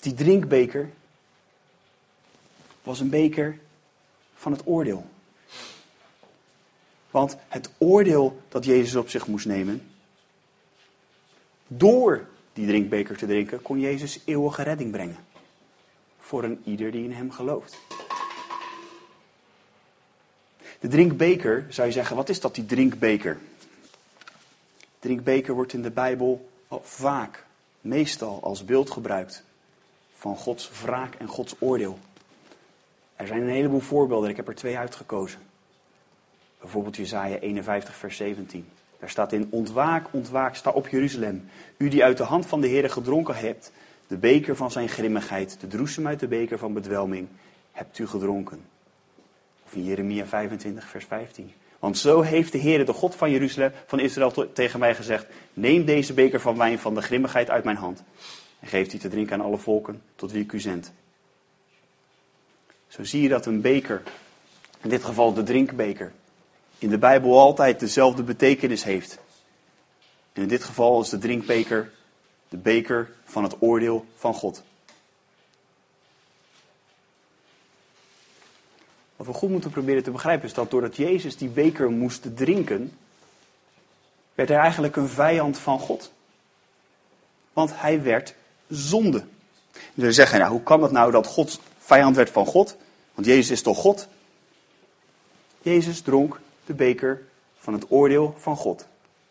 [0.00, 0.90] Die drinkbeker
[2.82, 3.58] was een beker
[4.34, 5.06] van het oordeel.
[7.10, 9.91] Want het oordeel dat Jezus op zich moest nemen,
[11.76, 15.16] door die drinkbeker te drinken, kon Jezus eeuwige redding brengen.
[16.18, 17.78] Voor een ieder die in hem gelooft.
[20.80, 23.38] De drinkbeker, zou je zeggen, wat is dat die drinkbeker?
[24.98, 26.50] Drinkbeker wordt in de Bijbel
[26.82, 27.44] vaak,
[27.80, 29.44] meestal als beeld gebruikt
[30.14, 31.98] van Gods wraak en Gods oordeel.
[33.16, 35.40] Er zijn een heleboel voorbeelden, ik heb er twee uitgekozen.
[36.60, 38.68] Bijvoorbeeld Jezaja 51, vers 17.
[39.02, 41.48] Daar staat in, ontwaak, ontwaak, sta op Jeruzalem.
[41.76, 43.72] U die uit de hand van de Heer gedronken hebt,
[44.06, 47.28] de beker van zijn grimmigheid, de droesem uit de beker van bedwelming,
[47.72, 48.60] hebt u gedronken.
[49.64, 51.52] Of in Jeremia 25, vers 15.
[51.78, 55.84] Want zo heeft de Heer, de God van Jeruzalem, van Israël, tegen mij gezegd: Neem
[55.84, 58.02] deze beker van wijn van de grimmigheid uit mijn hand.
[58.60, 60.92] En geef die te drinken aan alle volken tot wie ik u zend.
[62.88, 64.02] Zo zie je dat een beker,
[64.82, 66.12] in dit geval de drinkbeker,
[66.82, 69.18] in de Bijbel altijd dezelfde betekenis heeft.
[70.32, 71.92] En in dit geval is de drinkbeker
[72.48, 74.62] de beker van het oordeel van God.
[79.16, 82.98] Wat we goed moeten proberen te begrijpen is dat doordat Jezus die beker moest drinken,
[84.34, 86.12] werd hij eigenlijk een vijand van God.
[87.52, 88.34] Want hij werd
[88.68, 89.24] zonde.
[89.72, 92.76] Je zou zeggen, nou, hoe kan het nou dat God vijand werd van God?
[93.14, 94.08] Want Jezus is toch God?
[95.62, 97.22] Jezus dronk de beker
[97.58, 98.86] van het oordeel van God.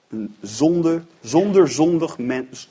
[0.10, 2.70] Een zonde, zonder zondig mens,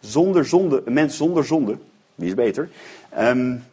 [0.00, 1.78] zonder zonde, een mens zonder zonde,
[2.14, 2.70] wie is beter,
[3.18, 3.64] um,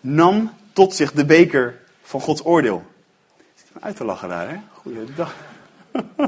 [0.00, 2.82] nam tot zich de beker van Gods oordeel.
[3.54, 4.56] Zit me uit te lachen daar, hè?
[4.72, 5.34] Goeiedag.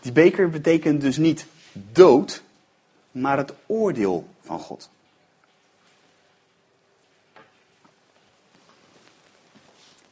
[0.00, 2.42] Die beker betekent dus niet dood,
[3.10, 4.90] maar het oordeel van God.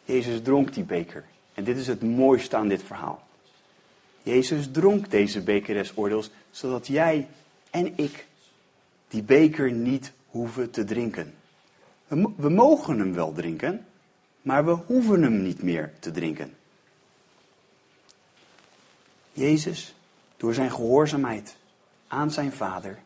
[0.04, 1.24] Jezus dronk die beker.
[1.54, 3.22] En dit is het mooiste aan dit verhaal.
[4.22, 7.28] Jezus dronk deze beker des oordeels, zodat jij
[7.70, 8.26] en ik
[9.08, 11.34] die beker niet hoeven te drinken.
[12.06, 13.86] We, mogen hem wel drinken,
[14.42, 16.56] maar we hoeven hem niet meer te drinken.
[19.32, 19.94] Jezus,
[20.36, 21.56] door zijn gehoorzaamheid
[22.06, 22.98] aan zijn Vader,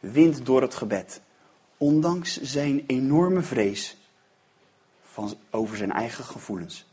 [0.00, 1.20] wint door het gebed,
[1.76, 3.96] ondanks zijn enorme vrees
[5.12, 6.84] van, over zijn eigen gevoelens.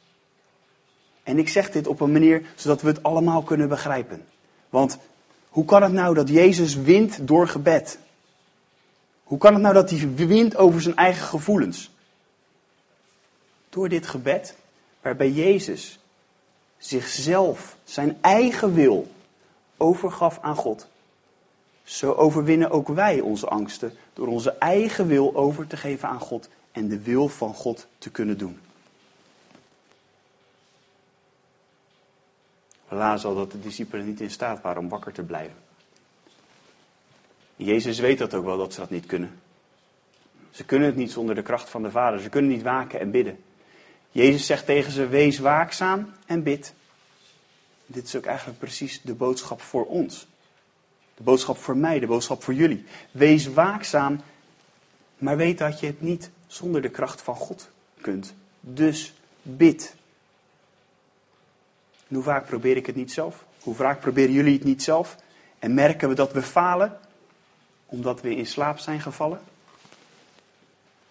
[1.23, 4.25] En ik zeg dit op een manier zodat we het allemaal kunnen begrijpen.
[4.69, 4.97] Want
[5.49, 7.99] hoe kan het nou dat Jezus wint door gebed?
[9.23, 11.91] Hoe kan het nou dat hij wint over zijn eigen gevoelens?
[13.69, 14.55] Door dit gebed,
[15.01, 15.99] waarbij Jezus
[16.77, 19.12] zichzelf, zijn eigen wil,
[19.77, 20.88] overgaf aan God.
[21.84, 26.49] Zo overwinnen ook wij onze angsten door onze eigen wil over te geven aan God
[26.71, 28.60] en de wil van God te kunnen doen.
[32.88, 35.58] Lazen al dat de discipelen niet in staat waren om wakker te blijven.
[37.55, 39.39] Jezus weet dat ook wel, dat ze dat niet kunnen.
[40.51, 42.19] Ze kunnen het niet zonder de kracht van de Vader.
[42.19, 43.43] Ze kunnen niet waken en bidden.
[44.12, 46.73] Jezus zegt tegen ze: Wees waakzaam en bid.
[47.86, 50.27] Dit is ook eigenlijk precies de boodschap voor ons.
[51.15, 52.86] De boodschap voor mij, de boodschap voor jullie.
[53.12, 54.21] Wees waakzaam,
[55.17, 57.69] maar weet dat je het niet zonder de kracht van God
[58.01, 58.33] kunt.
[58.59, 59.95] Dus bid.
[62.07, 63.45] En hoe vaak probeer ik het niet zelf?
[63.59, 65.15] Hoe vaak proberen jullie het niet zelf?
[65.59, 66.99] En merken we dat we falen
[67.85, 69.39] omdat we in slaap zijn gevallen?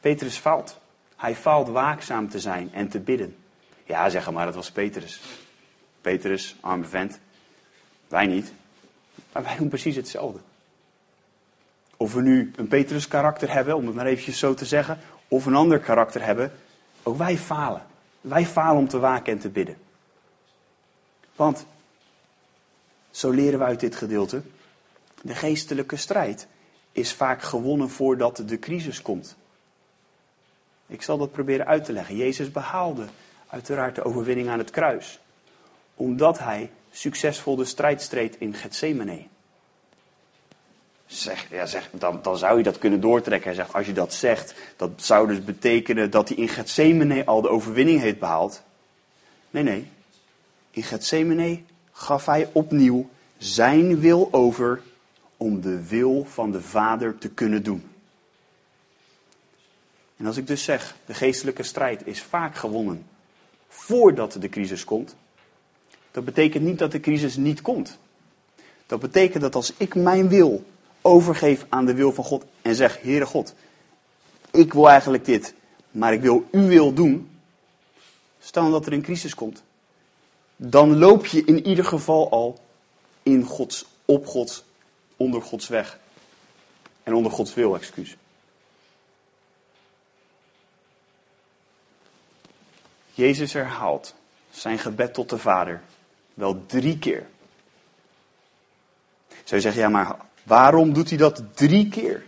[0.00, 0.78] Petrus faalt.
[1.16, 3.36] Hij faalt waakzaam te zijn en te bidden.
[3.84, 5.20] Ja, zeg maar, dat was Petrus.
[6.00, 7.18] Petrus, arme vent.
[8.08, 8.52] Wij niet.
[9.32, 10.38] Maar wij doen precies hetzelfde.
[11.96, 14.98] Of we nu een Petrus karakter hebben, om het maar eventjes zo te zeggen,
[15.28, 16.52] of een ander karakter hebben,
[17.02, 17.86] ook wij falen.
[18.20, 19.76] Wij falen om te waken en te bidden.
[21.36, 21.66] Want,
[23.10, 24.42] zo leren we uit dit gedeelte,
[25.22, 26.46] de geestelijke strijd
[26.92, 29.36] is vaak gewonnen voordat de crisis komt.
[30.86, 32.16] Ik zal dat proberen uit te leggen.
[32.16, 33.04] Jezus behaalde
[33.48, 35.20] uiteraard de overwinning aan het kruis,
[35.94, 39.26] omdat hij succesvol de strijd streed in Gethsemane.
[41.08, 43.46] Zeg, ja, zeg, dan, dan zou je dat kunnen doortrekken.
[43.48, 47.40] Hij zegt, als je dat zegt, dat zou dus betekenen dat hij in Gethsemane al
[47.40, 48.62] de overwinning heeft behaald.
[49.50, 49.90] Nee, nee.
[50.70, 51.60] in Gethsemane
[51.92, 54.82] gaf hij opnieuw zijn wil over
[55.36, 57.90] om de wil van de Vader te kunnen doen.
[60.16, 63.06] En als ik dus zeg, de geestelijke strijd is vaak gewonnen
[63.68, 65.16] voordat de crisis komt,
[66.10, 67.98] dat betekent niet dat de crisis niet komt.
[68.86, 70.64] Dat betekent dat als ik mijn wil
[71.08, 73.54] overgeef aan de wil van God en zeg, Heere God,
[74.50, 75.54] ik wil eigenlijk dit,
[75.90, 77.40] maar ik wil uw wil doen,
[78.38, 79.62] stel dat er een crisis komt,
[80.56, 82.58] dan loop je in ieder geval al
[83.22, 84.64] in Gods, op Gods,
[85.16, 85.98] onder Gods weg.
[87.02, 88.16] En onder Gods wil, excuus.
[93.14, 94.14] Jezus herhaalt
[94.50, 95.82] zijn gebed tot de Vader
[96.34, 97.26] wel drie keer.
[99.28, 100.16] Zou je zeggen, ja, maar
[100.48, 102.24] waarom doet hij dat drie keer?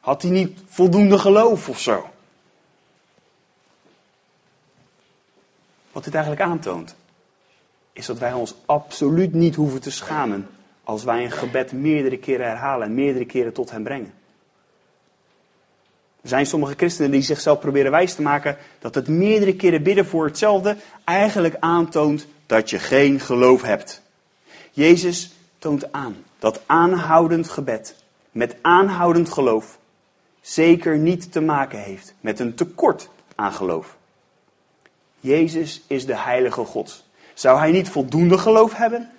[0.00, 2.08] Had hij niet voldoende geloof of zo?
[5.92, 6.94] Wat dit eigenlijk aantoont,
[7.92, 10.48] is dat wij ons absoluut niet hoeven te schamen
[10.84, 14.12] als wij een gebed meerdere keren herhalen en meerdere keren tot hem brengen.
[16.22, 20.06] Er zijn sommige christenen die zichzelf proberen wijs te maken dat het meerdere keren bidden
[20.06, 24.02] voor hetzelfde eigenlijk aantoont dat je geen geloof hebt.
[24.72, 29.78] Jezus toont aan dat aanhoudend gebed met aanhoudend geloof
[30.40, 33.96] zeker niet te maken heeft met een tekort aan geloof.
[35.20, 37.04] Jezus is de heilige God.
[37.34, 39.10] Zou hij niet voldoende geloof hebben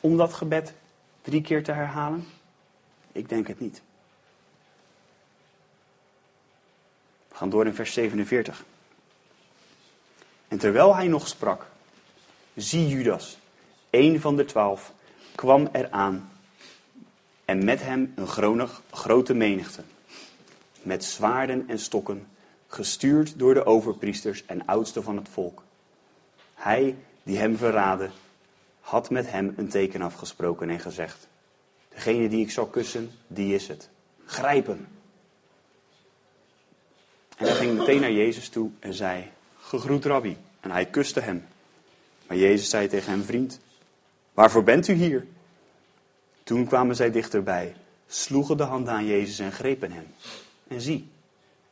[0.00, 0.72] om dat gebed
[1.22, 2.26] drie keer te herhalen?
[3.12, 3.82] Ik denk het niet.
[7.28, 8.64] We gaan door in vers 47.
[10.48, 11.66] En terwijl hij nog sprak,
[12.54, 13.38] zie Judas,
[13.90, 14.92] een van de twaalf,
[15.34, 16.30] kwam eraan
[17.44, 18.28] en met hem een
[18.90, 19.82] grote menigte,
[20.82, 22.26] met zwaarden en stokken,
[22.66, 25.62] gestuurd door de overpriesters en oudsten van het volk.
[26.54, 28.10] Hij die hem verraadde,
[28.80, 31.28] had met hem een teken afgesproken en gezegd:
[31.88, 33.88] Degene die ik zal kussen, die is het.
[34.24, 34.86] Grijp hem.
[37.36, 40.36] En hij ging meteen naar Jezus toe en zei: Gegroet, rabbi.
[40.60, 41.44] En hij kuste hem.
[42.26, 43.60] Maar Jezus zei tegen hem: Vriend,
[44.34, 45.26] waarvoor bent u hier?
[46.42, 50.06] Toen kwamen zij dichterbij, sloegen de handen aan Jezus en grepen hem.
[50.68, 51.10] En zie,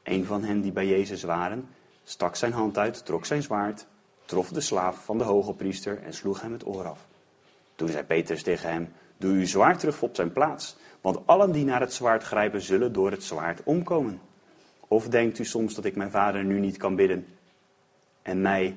[0.02, 1.68] een van hen die bij Jezus waren,
[2.04, 3.86] stak zijn hand uit, trok zijn zwaard,
[4.24, 7.06] trof de slaaf van de hoge priester en sloeg hem het oor af.
[7.74, 11.64] Toen zei Petrus tegen hem, doe uw zwaard terug op zijn plaats, want allen die
[11.64, 14.20] naar het zwaard grijpen zullen door het zwaard omkomen.
[14.88, 17.26] Of denkt u soms dat ik mijn vader nu niet kan bidden
[18.22, 18.76] en mij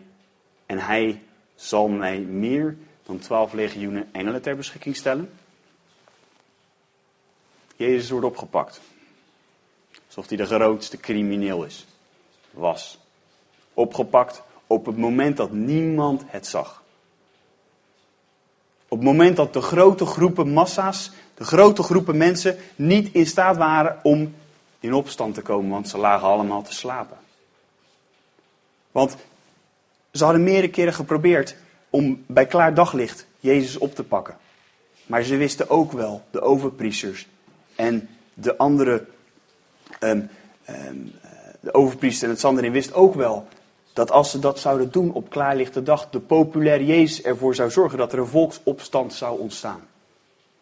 [0.65, 1.23] en hij
[1.55, 5.33] zal mij meer dan twaalf legioenen engelen ter beschikking stellen?
[7.75, 8.81] Jezus wordt opgepakt.
[10.07, 11.85] Alsof hij de grootste crimineel is.
[12.51, 12.97] Was.
[13.73, 16.83] Opgepakt op het moment dat niemand het zag.
[18.87, 23.57] Op het moment dat de grote groepen massa's, de grote groepen mensen niet in staat
[23.57, 24.35] waren om
[24.79, 27.17] in opstand te komen, want ze lagen allemaal te slapen.
[28.91, 29.15] Want
[30.11, 31.55] ze hadden meerdere keren geprobeerd
[31.93, 34.37] om bij klaar daglicht Jezus op te pakken.
[35.05, 37.27] Maar ze wisten ook wel, de overpriesters
[37.75, 39.05] en de andere,
[39.99, 40.29] um,
[40.69, 41.11] um,
[41.59, 43.47] de overpriester en het Sanderin wist ook wel
[43.93, 47.97] dat als ze dat zouden doen op klaarlichte dag, de populaire Jezus ervoor zou zorgen
[47.97, 49.81] dat er een volksopstand zou ontstaan.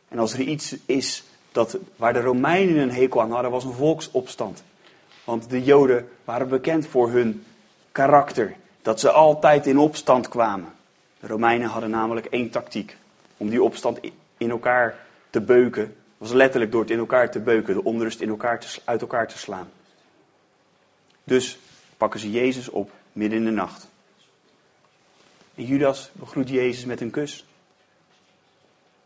[0.08, 3.74] En als er iets is dat, waar de Romeinen een hekel aan hadden, was een
[3.74, 4.64] volksopstand.
[5.24, 7.46] Want de Joden waren bekend voor hun
[7.92, 10.80] karakter, dat ze altijd in opstand kwamen.
[11.22, 12.98] De Romeinen hadden namelijk één tactiek,
[13.38, 14.00] om die opstand
[14.38, 14.96] in elkaar
[15.30, 15.96] te beuken.
[16.18, 19.28] was letterlijk door het in elkaar te beuken, de onrust in elkaar te, uit elkaar
[19.28, 19.72] te slaan.
[21.24, 21.58] Dus
[21.98, 23.90] pakken ze Jezus op midden in de nacht.
[25.56, 27.46] En Judas begroet Jezus met een kus.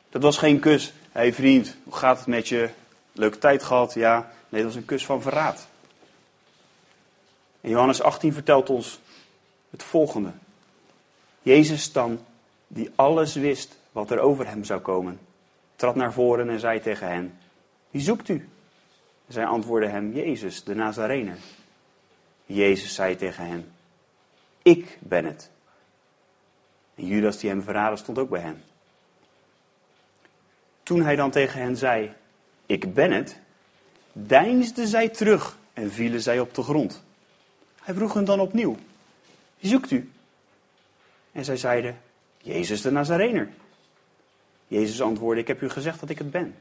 [0.09, 0.93] Dat was geen kus.
[1.11, 2.69] Hey vriend, hoe gaat het met je?
[3.11, 3.93] Leuke tijd gehad?
[3.93, 4.31] Ja.
[4.49, 5.67] Nee, dat was een kus van verraad.
[7.61, 8.99] En Johannes 18 vertelt ons
[9.69, 10.31] het volgende.
[11.45, 12.19] Jezus dan,
[12.67, 15.19] die alles wist wat er over hem zou komen,
[15.75, 17.37] trad naar voren en zei tegen hen,
[17.91, 18.49] wie zoekt u?
[19.27, 21.37] Zij antwoordden hem, Jezus, de Nazarener.
[22.45, 23.71] Jezus zei tegen hen,
[24.61, 25.49] ik ben het.
[26.95, 28.63] En Judas die hem verraden stond ook bij hen.
[30.83, 32.13] Toen hij dan tegen hen zei,
[32.65, 33.39] ik ben het,
[34.11, 37.03] deinsden zij terug en vielen zij op de grond.
[37.81, 38.77] Hij vroeg hen dan opnieuw,
[39.59, 40.09] wie zoekt u?
[41.35, 42.01] En zij zeiden,
[42.37, 43.49] Jezus de Nazarener.
[44.67, 46.55] Jezus antwoordde, ik heb u gezegd dat ik het ben.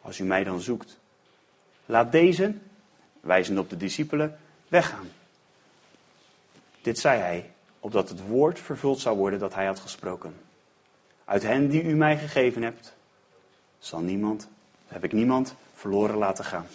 [0.00, 0.98] Als u mij dan zoekt,
[1.86, 2.54] laat deze,
[3.20, 5.10] wijzend op de discipelen, weggaan.
[6.80, 7.50] Dit zei hij
[7.80, 10.40] opdat het woord vervuld zou worden dat hij had gesproken.
[11.24, 12.94] Uit hen die u mij gegeven hebt,
[13.78, 14.48] zal niemand,
[14.86, 16.66] heb ik niemand verloren laten gaan.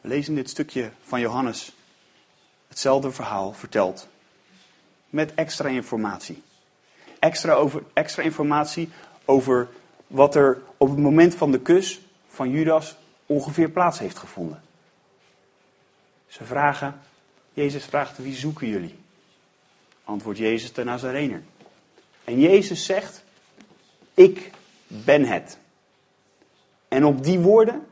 [0.00, 1.72] We lezen dit stukje van Johannes,
[2.68, 4.08] hetzelfde verhaal verteld,
[5.10, 6.42] met extra informatie.
[7.18, 8.88] Extra, over, extra informatie
[9.24, 9.68] over
[10.06, 12.96] wat er op het moment van de kus van Judas
[13.26, 14.62] ongeveer plaats heeft gevonden.
[16.26, 17.00] Ze vragen,
[17.52, 18.98] Jezus vraagt, wie zoeken jullie?
[20.04, 21.42] Antwoordt Jezus de Nazarener.
[22.24, 23.24] En Jezus zegt,
[24.14, 24.50] ik
[24.86, 25.58] ben het.
[26.88, 27.86] En op die woorden,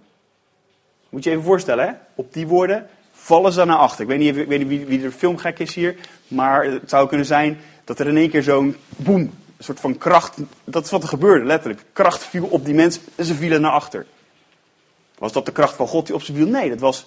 [1.09, 1.93] moet je even voorstellen, hè?
[2.15, 2.89] op die woorden
[3.21, 4.01] vallen ze naar achter.
[4.01, 5.97] Ik weet niet, weet niet wie, wie er filmgek is hier,
[6.29, 9.99] maar het zou kunnen zijn dat er in één keer zo'n boem, een soort van
[9.99, 11.85] kracht, dat is wat er gebeurde, letterlijk.
[11.93, 14.07] Kracht viel op die mensen en ze vielen naar achter.
[15.19, 16.47] Was dat de kracht van God die op ze viel?
[16.47, 17.07] Nee, dat was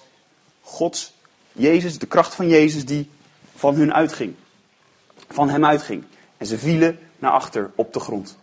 [0.60, 1.12] Gods,
[1.52, 3.10] Jezus, de kracht van Jezus die
[3.56, 4.34] van hun uitging.
[5.28, 6.04] Van hem uitging.
[6.36, 8.38] En ze vielen naar achter op de grond.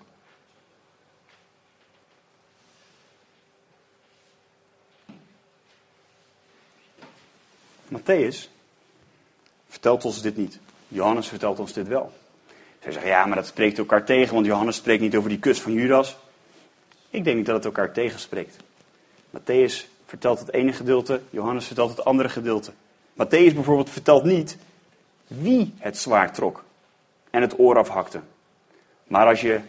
[7.90, 8.50] Matthäus
[9.70, 10.60] vertelt ons dit niet.
[10.88, 12.12] Johannes vertelt ons dit wel.
[12.82, 15.62] Zij zeggen, ja, maar dat spreekt elkaar tegen, want Johannes spreekt niet over die kus
[15.62, 16.18] van Judas.
[17.10, 18.56] Ik denk niet dat het elkaar tegenspreekt.
[19.38, 22.72] Matthäus vertelt het ene gedeelte, Johannes vertelt het andere gedeelte.
[23.14, 24.58] Matthäus bijvoorbeeld vertelt niet
[25.28, 26.64] wie het zwaard trok
[27.30, 28.20] en het oor afhakte.
[29.08, 29.60] Maar als je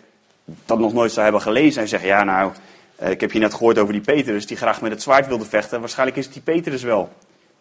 [0.65, 2.53] dat nog nooit zou hebben gelezen en zegt, ja nou,
[2.97, 5.45] eh, ik heb je net gehoord over die Petrus die graag met het zwaard wilde
[5.45, 5.81] vechten.
[5.81, 7.13] Waarschijnlijk is het die Petrus wel,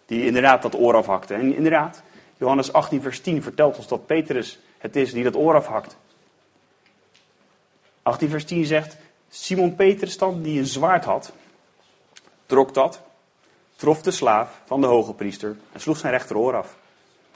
[0.10, 1.34] die inderdaad dat oor afhakte.
[1.34, 2.02] En inderdaad,
[2.38, 5.98] Johannes 18 vers 10 vertelt ons dat Petrus het is die dat oor afhakt.
[8.02, 8.98] 18 vers 10 zegt,
[9.30, 11.34] Simon Petrus dan, die een zwaard had,
[12.46, 13.02] trok dat,
[13.76, 16.78] trof de slaaf van de hoge priester en sloeg zijn rechteroor af.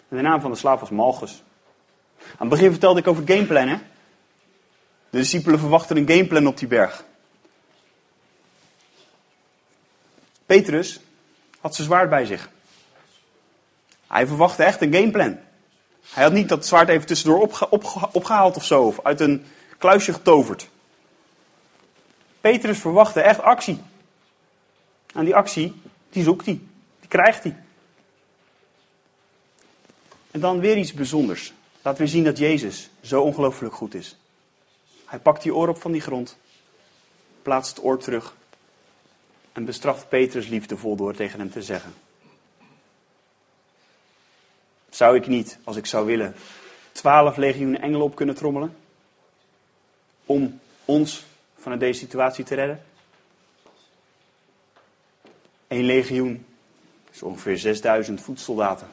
[0.09, 1.43] En de naam van de slaaf was Malchus.
[2.17, 3.77] Aan het begin vertelde ik over gameplan, hè?
[5.09, 7.05] De discipelen verwachten een gameplan op die berg.
[10.45, 10.99] Petrus
[11.59, 12.49] had zijn zwaard bij zich.
[14.13, 15.37] Hij verwachtte echt een gameplan.
[16.09, 17.69] Hij had niet dat zwaard even tussendoor
[18.11, 19.45] opgehaald of zo, of uit een
[19.77, 20.69] kluisje getoverd.
[22.41, 23.81] Petrus verwachtte echt actie.
[25.13, 26.59] En die actie, die zoekt hij.
[26.99, 27.55] Die krijgt hij.
[30.31, 31.53] En dan weer iets bijzonders.
[31.81, 34.17] Laten we zien dat Jezus zo ongelooflijk goed is.
[35.05, 36.37] Hij pakt die oor op van die grond,
[37.41, 38.35] plaatst het oor terug
[39.51, 41.93] en bestraft Petrus liefdevol door tegen hem te zeggen.
[44.93, 46.35] Zou ik niet, als ik zou willen,
[46.91, 48.77] twaalf legioenen engelen op kunnen trommelen?
[50.25, 51.25] Om ons
[51.57, 52.83] vanuit deze situatie te redden?
[55.67, 56.45] Eén legioen
[57.11, 58.87] is ongeveer 6000 voetsoldaten.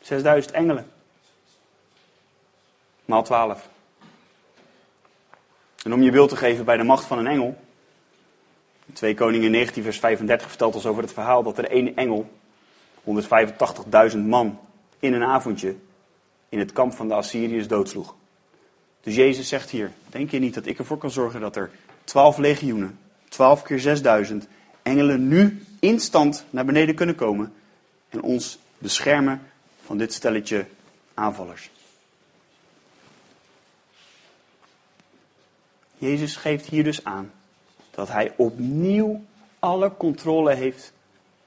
[0.00, 0.90] 6000 engelen.
[3.04, 3.68] Maal 12.
[5.82, 7.56] En om je beeld te geven bij de macht van een engel.
[8.92, 12.30] 2 Koningen 19 vers 35 vertelt ons over het verhaal dat er één engel
[14.12, 14.60] 185.000 man
[15.06, 15.74] in een avondje
[16.48, 18.14] in het kamp van de Assyriërs doodsloeg.
[19.00, 21.70] Dus Jezus zegt hier, denk je niet dat ik ervoor kan zorgen dat er
[22.04, 22.98] 12 legioenen,
[23.28, 24.48] 12 keer 6000
[24.82, 27.52] engelen nu instant naar beneden kunnen komen
[28.08, 29.42] en ons beschermen
[29.84, 30.66] van dit stelletje
[31.14, 31.70] aanvallers.
[35.98, 37.32] Jezus geeft hier dus aan
[37.90, 39.24] dat hij opnieuw
[39.58, 40.92] alle controle heeft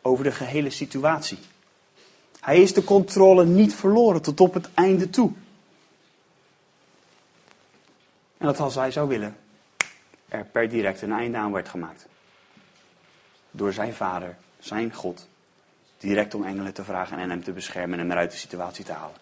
[0.01, 1.38] over de gehele situatie.
[2.39, 5.31] Hij is de controle niet verloren tot op het einde toe.
[8.37, 9.37] En dat als hij zou willen,
[10.27, 12.07] er per direct een einde aan werd gemaakt.
[13.51, 15.27] Door zijn vader, zijn God,
[15.97, 18.91] direct om engelen te vragen en hem te beschermen en hem eruit de situatie te
[18.91, 19.17] halen.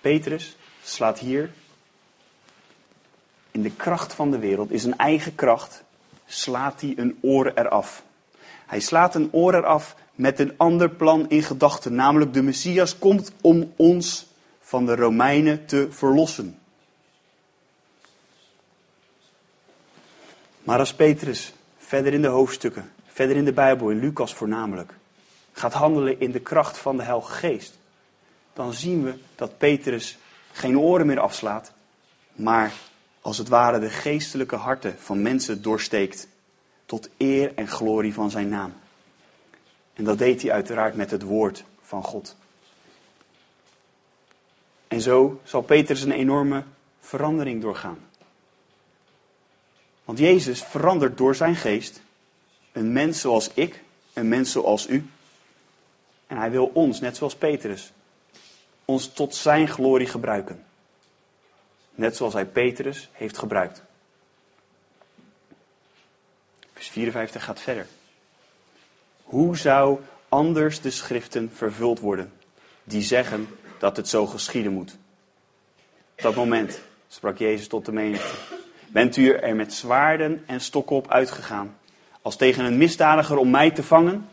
[0.00, 1.50] Petrus slaat hier
[3.50, 5.82] in de kracht van de wereld, in zijn eigen kracht,
[6.26, 8.02] slaat hij een oor eraf.
[8.66, 13.32] Hij slaat een oor eraf met een ander plan in gedachten, namelijk de Messias komt
[13.40, 14.26] om ons
[14.60, 16.58] van de Romeinen te verlossen.
[20.62, 24.92] Maar als Petrus verder in de hoofdstukken, verder in de Bijbel, in Lucas voornamelijk,
[25.52, 27.78] gaat handelen in de kracht van de Heilige Geest,
[28.52, 30.18] dan zien we dat Petrus
[30.52, 31.72] geen oren meer afslaat,
[32.32, 32.72] maar
[33.20, 36.28] als het ware de geestelijke harten van mensen doorsteekt
[36.86, 38.72] tot eer en glorie van zijn naam.
[40.00, 42.36] En dat deed hij uiteraard met het woord van God.
[44.88, 46.64] En zo zal Petrus een enorme
[47.00, 47.98] verandering doorgaan.
[50.04, 52.02] Want Jezus verandert door zijn geest
[52.72, 53.82] een mens zoals ik,
[54.12, 55.10] een mens zoals u.
[56.26, 57.92] En hij wil ons, net zoals Petrus,
[58.84, 60.64] ons tot zijn glorie gebruiken.
[61.94, 63.82] Net zoals hij Petrus heeft gebruikt.
[66.72, 67.86] Vers 54 gaat verder.
[69.30, 72.32] Hoe zou anders de schriften vervuld worden,
[72.84, 74.96] die zeggen dat het zo geschieden moet?
[76.16, 78.34] Op dat moment sprak Jezus tot de menigte.
[78.88, 81.76] Bent u er met zwaarden en stokken op uitgegaan,
[82.22, 84.28] als tegen een misdadiger om mij te vangen?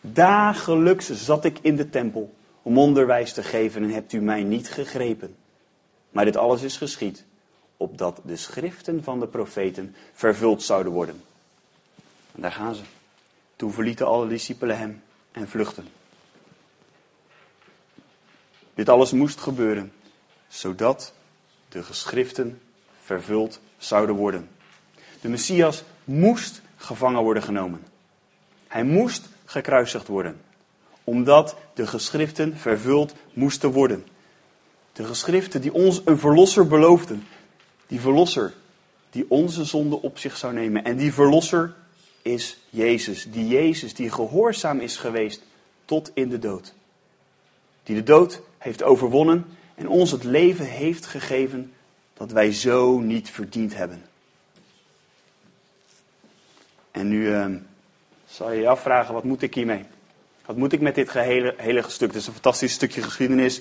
[0.00, 4.70] Dagelijks zat ik in de tempel om onderwijs te geven en hebt u mij niet
[4.70, 5.36] gegrepen.
[6.10, 7.24] Maar dit alles is geschied,
[7.76, 11.22] opdat de schriften van de profeten vervuld zouden worden.
[12.34, 12.82] En daar gaan ze.
[13.56, 15.02] Toen verlieten alle discipelen hem
[15.32, 15.88] en vluchten.
[18.74, 19.92] Dit alles moest gebeuren,
[20.48, 21.12] zodat
[21.68, 22.60] de geschriften
[23.02, 24.48] vervuld zouden worden.
[25.20, 27.84] De Messias moest gevangen worden genomen.
[28.68, 30.40] Hij moest gekruisigd worden,
[31.04, 34.06] omdat de geschriften vervuld moesten worden.
[34.92, 37.26] De geschriften die ons een verlosser beloofden.
[37.86, 38.54] Die verlosser
[39.10, 40.84] die onze zonde op zich zou nemen.
[40.84, 41.74] En die verlosser
[42.24, 43.26] is Jezus.
[43.30, 45.42] Die Jezus die gehoorzaam is geweest
[45.84, 46.74] tot in de dood.
[47.82, 51.72] Die de dood heeft overwonnen en ons het leven heeft gegeven
[52.14, 54.02] dat wij zo niet verdiend hebben.
[56.90, 57.46] En nu uh,
[58.30, 59.84] zal je je afvragen, wat moet ik hiermee?
[60.46, 62.08] Wat moet ik met dit gehele, hele stuk?
[62.08, 63.60] Het is een fantastisch stukje geschiedenis.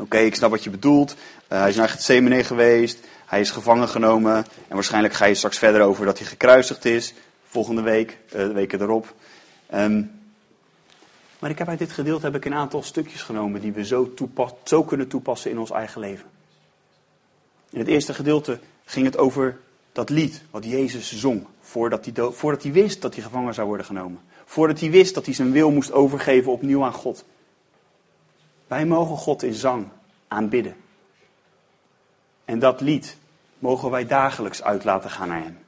[0.00, 1.10] Oké, ik snap wat je bedoelt.
[1.12, 2.98] Uh, hij is naar Gethsemane geweest.
[3.26, 4.36] Hij is gevangen genomen.
[4.68, 7.14] En waarschijnlijk ga je straks verder over dat hij gekruisigd is.
[7.52, 9.14] Volgende week, uh, de weken erop.
[9.74, 10.20] Um,
[11.38, 14.14] maar ik heb uit dit gedeelte heb ik een aantal stukjes genomen die we zo,
[14.62, 16.26] zo kunnen toepassen in ons eigen leven.
[17.70, 19.58] In het eerste gedeelte ging het over
[19.92, 21.46] dat lied wat Jezus zong.
[21.60, 24.20] Voordat hij, voordat hij wist dat hij gevangen zou worden genomen.
[24.44, 27.24] Voordat hij wist dat hij zijn wil moest overgeven opnieuw aan God.
[28.66, 29.88] Wij mogen God in zang
[30.28, 30.76] aanbidden.
[32.44, 33.16] En dat lied
[33.58, 35.58] mogen wij dagelijks uit laten gaan naar Hem.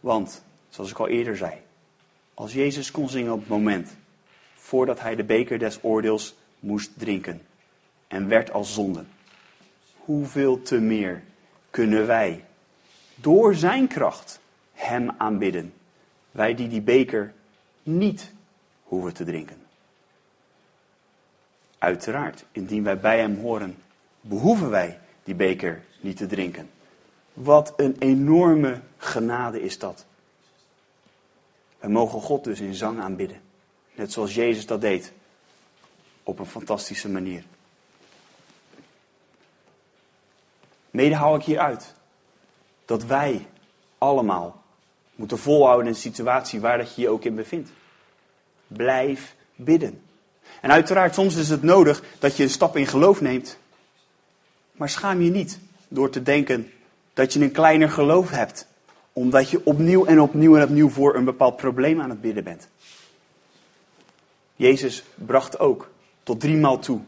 [0.00, 1.52] Want, zoals ik al eerder zei,
[2.34, 3.96] als Jezus kon zingen op het moment
[4.54, 7.42] voordat Hij de beker des oordeels moest drinken
[8.06, 9.04] en werd als zonde,
[9.96, 11.22] hoeveel te meer
[11.70, 12.44] kunnen wij
[13.14, 14.40] door Zijn kracht
[14.72, 15.72] Hem aanbidden.
[16.30, 17.32] Wij die die beker
[17.82, 18.32] niet
[18.82, 19.56] hoeven te drinken.
[21.78, 23.76] Uiteraard, indien wij bij Hem horen,
[24.20, 26.70] behoeven wij die beker niet te drinken.
[27.32, 30.06] Wat een enorme genade is dat.
[31.78, 33.40] Wij mogen God dus in zang aanbidden.
[33.94, 35.12] Net zoals Jezus dat deed.
[36.22, 37.44] Op een fantastische manier.
[40.90, 41.94] Mede hou ik hier uit
[42.84, 43.46] dat wij
[43.98, 44.62] allemaal
[45.14, 47.70] moeten volhouden in een situatie waar dat je je ook in bevindt.
[48.66, 50.02] Blijf bidden.
[50.60, 53.58] En uiteraard, soms is het nodig dat je een stap in geloof neemt.
[54.72, 55.58] Maar schaam je niet
[55.88, 56.72] door te denken
[57.14, 58.66] dat je een kleiner geloof hebt.
[59.18, 62.68] Omdat je opnieuw en opnieuw en opnieuw voor een bepaald probleem aan het bidden bent.
[64.56, 65.90] Jezus bracht ook
[66.22, 67.00] tot drie maal toe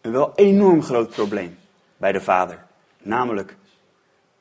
[0.00, 1.56] een wel enorm groot probleem
[1.96, 2.64] bij de Vader.
[3.02, 3.56] Namelijk,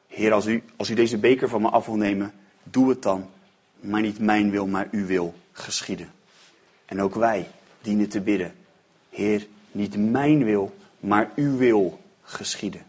[0.07, 3.29] Heer, als u, als u deze beker van me af wil nemen, doe het dan.
[3.79, 6.11] Maar niet mijn wil, maar uw wil geschieden.
[6.85, 7.49] En ook wij
[7.81, 8.53] dienen te bidden.
[9.09, 12.81] Heer, niet mijn wil, maar uw wil geschieden.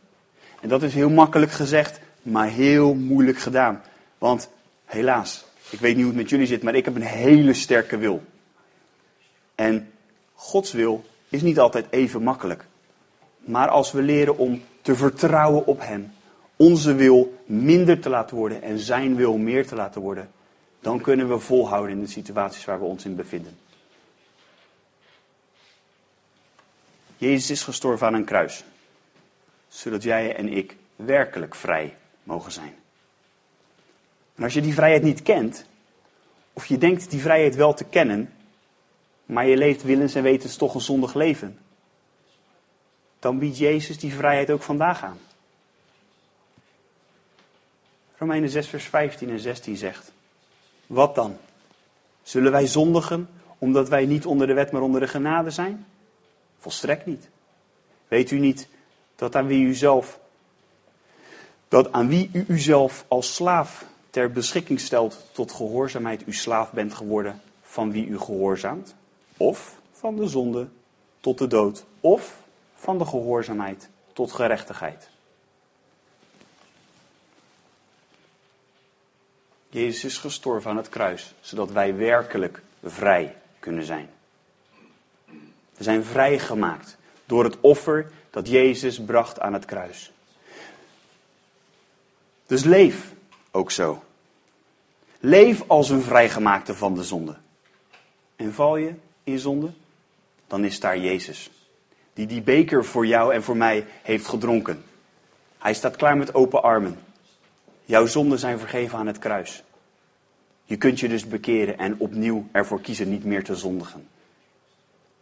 [0.60, 3.82] En dat is heel makkelijk gezegd, maar heel moeilijk gedaan.
[4.18, 4.48] Want
[4.84, 7.96] helaas, ik weet niet hoe het met jullie zit, maar ik heb een hele sterke
[7.96, 8.22] wil.
[9.54, 9.92] En
[10.34, 12.64] Gods wil is niet altijd even makkelijk.
[13.38, 16.12] Maar als we leren om te vertrouwen op Hem,
[16.56, 20.30] onze wil minder te laten worden en Zijn wil meer te laten worden,
[20.80, 23.58] dan kunnen we volhouden in de situaties waar we ons in bevinden.
[27.16, 28.64] Jezus is gestorven aan een kruis,
[29.68, 32.74] zodat jij en ik werkelijk vrij mogen zijn.
[34.36, 35.66] En als je die vrijheid niet kent,
[36.52, 38.32] of je denkt die vrijheid wel te kennen,
[39.24, 41.58] maar je leeft willens en wetens toch een zondig leven,
[43.18, 45.18] dan biedt Jezus die vrijheid ook vandaag aan.
[48.18, 50.12] Romeinen 6, vers 15 en 16 zegt:
[50.86, 51.36] Wat dan?
[52.22, 53.28] Zullen wij zondigen
[53.58, 55.86] omdat wij niet onder de wet, maar onder de genade zijn?
[56.58, 57.28] Volstrekt niet.
[58.08, 58.68] Weet u niet
[59.16, 60.18] dat aan wie u zelf,
[61.68, 63.84] dat aan wie u uzelf als slaaf
[64.16, 68.94] ter beschikking stelt tot gehoorzaamheid u slaaf bent geworden van wie u gehoorzaamt?
[69.36, 70.68] Of van de zonde
[71.20, 72.42] tot de dood, of
[72.74, 75.08] van de gehoorzaamheid tot gerechtigheid.
[79.68, 84.10] Jezus is gestorven aan het kruis, zodat wij werkelijk vrij kunnen zijn.
[85.76, 86.96] We zijn vrijgemaakt
[87.26, 90.12] door het offer dat Jezus bracht aan het kruis.
[92.46, 93.12] Dus leef
[93.50, 94.04] ook zo.
[95.20, 97.36] Leef als een vrijgemaakte van de zonde.
[98.36, 98.94] En val je
[99.24, 99.70] in zonde,
[100.46, 101.50] dan is daar Jezus.
[102.12, 104.84] Die die beker voor jou en voor mij heeft gedronken.
[105.58, 106.98] Hij staat klaar met open armen.
[107.84, 109.62] Jouw zonden zijn vergeven aan het kruis.
[110.64, 114.08] Je kunt je dus bekeren en opnieuw ervoor kiezen niet meer te zondigen.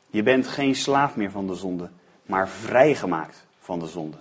[0.07, 1.91] Je bent geen slaaf meer van de zonde,
[2.23, 4.17] maar vrijgemaakt van de zonde.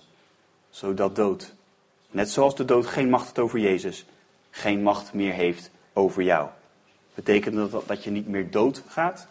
[0.70, 1.54] Zodat dood,
[2.12, 4.06] net zoals de dood geen macht heeft over Jezus,
[4.56, 6.50] geen macht meer heeft over jou.
[7.14, 9.28] Betekent dat dat je niet meer dood gaat?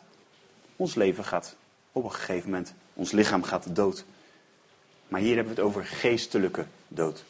[0.76, 1.56] Ons leven gaat
[1.92, 4.04] op een gegeven moment, ons lichaam gaat dood.
[5.08, 7.24] Maar hier hebben we het over geestelijke dood.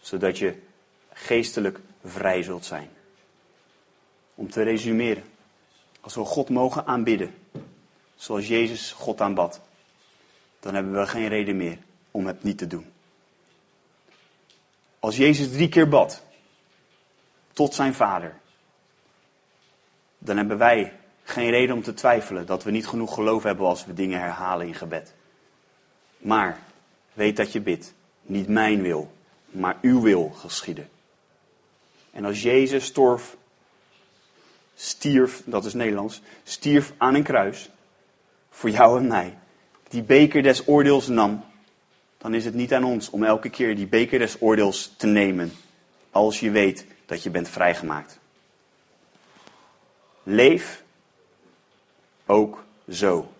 [0.00, 0.54] Zodat je
[1.12, 2.90] geestelijk vrij zult zijn.
[4.34, 5.24] Om te resumeren.
[6.00, 7.34] Als we God mogen aanbidden,
[8.16, 9.60] zoals Jezus God aanbad,
[10.60, 11.78] dan hebben we geen reden meer
[12.10, 12.86] om het niet te doen.
[14.98, 16.22] Als Jezus drie keer bad
[17.52, 18.34] tot zijn vader,
[20.18, 20.92] dan hebben wij
[21.22, 24.66] geen reden om te twijfelen dat we niet genoeg geloof hebben als we dingen herhalen
[24.66, 25.14] in gebed.
[26.18, 26.58] Maar
[27.12, 29.12] weet dat je bidt, niet mijn wil,
[29.46, 30.88] maar uw wil geschieden.
[32.10, 33.36] En als Jezus storf,
[34.74, 37.70] stierf, dat is Nederlands, stierf aan een kruis,
[38.50, 39.38] voor jou en mij,
[39.88, 41.44] die beker des oordeels nam,
[42.18, 45.52] dan is het niet aan ons om elke keer die beker des oordeels te nemen,
[46.10, 48.18] als je weet dat je bent vrijgemaakt.
[50.22, 50.82] Leef
[52.26, 53.32] ook zo.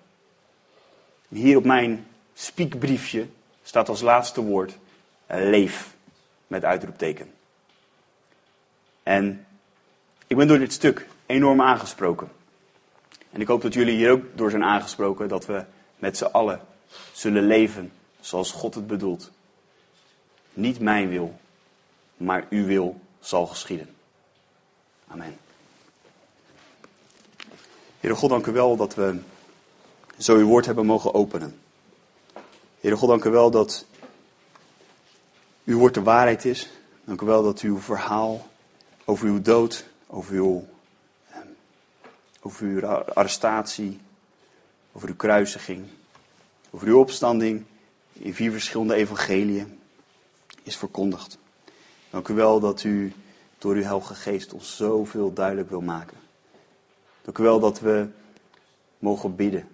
[1.29, 3.27] Hier op mijn spiekbriefje
[3.63, 4.79] staat als laatste woord
[5.27, 5.95] leef
[6.47, 7.33] met uitroepteken.
[9.03, 9.47] En
[10.27, 12.29] ik ben door dit stuk enorm aangesproken.
[13.31, 15.65] En ik hoop dat jullie hier ook door zijn aangesproken dat we
[15.99, 16.61] met z'n allen
[17.13, 19.31] zullen leven zoals God het bedoelt.
[20.53, 21.41] Niet mijn wil,
[22.17, 23.95] maar uw wil zal geschieden.
[25.09, 25.39] Amen.
[28.01, 29.19] Heere God, dank u wel dat we
[30.19, 31.61] zo uw woord hebben mogen openen.
[32.81, 33.85] Heere God, dank u wel dat
[35.65, 36.69] uw woord de waarheid is.
[37.05, 38.49] Dank u wel dat uw verhaal
[39.05, 40.69] over uw dood, over uw,
[41.31, 41.47] ehm,
[42.41, 44.01] over uw arrestatie,
[44.93, 45.87] over uw kruisiging,
[46.71, 47.65] over uw opstanding
[48.13, 49.81] in vier verschillende evangeliën
[50.63, 51.39] is verkondigd.
[52.11, 53.13] Dank u wel dat u
[53.59, 56.17] door uw Heilige Geest ons zoveel duidelijk wil maken.
[57.23, 58.07] Dank u wel dat we
[58.99, 59.69] mogen bidden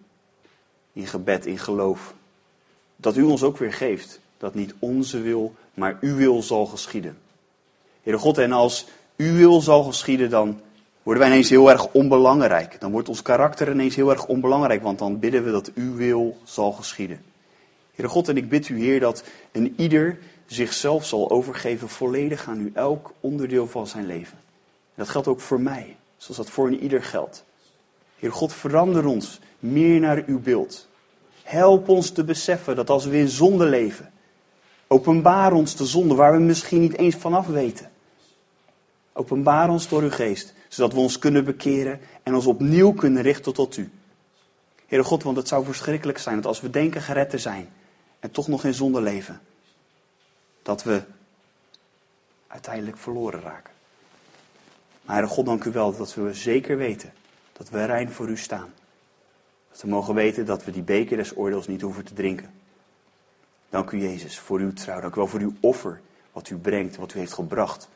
[0.93, 2.15] in gebed, in geloof.
[2.97, 7.19] Dat u ons ook weer geeft dat niet onze wil, maar uw wil zal geschieden.
[8.03, 10.61] Heere God, en als uw wil zal geschieden, dan
[11.03, 12.81] worden wij ineens heel erg onbelangrijk.
[12.81, 16.37] Dan wordt ons karakter ineens heel erg onbelangrijk, want dan bidden we dat uw wil
[16.45, 17.23] zal geschieden.
[17.95, 22.61] Heere God, en ik bid u, Heer, dat een ieder zichzelf zal overgeven volledig aan
[22.61, 24.39] u, elk onderdeel van zijn leven.
[24.95, 27.45] En dat geldt ook voor mij, zoals dat voor een ieder geldt.
[28.19, 30.89] Heer God, verander ons meer naar uw beeld.
[31.43, 34.13] Help ons te beseffen dat als we in zonde leven,
[34.87, 37.91] openbaar ons de zonde waar we misschien niet eens vanaf weten.
[39.13, 43.53] Openbaar ons door uw geest, zodat we ons kunnen bekeren en ons opnieuw kunnen richten
[43.53, 43.91] tot u.
[44.87, 47.69] Heere God, want het zou verschrikkelijk zijn dat als we denken gered te zijn
[48.21, 49.41] en toch nog in zonde leven,
[50.67, 51.03] dat we
[52.47, 53.73] uiteindelijk verloren raken.
[55.03, 57.13] Maar Heere God, dank u wel dat we zeker weten
[57.53, 58.75] dat we rein voor u staan.
[59.71, 62.51] Dat we mogen weten dat we die beker des oordeels niet hoeven te drinken.
[63.69, 65.01] Dank u Jezus voor uw trouw.
[65.01, 66.01] Dank u wel voor uw offer,
[66.33, 67.89] wat u brengt, wat u heeft gebracht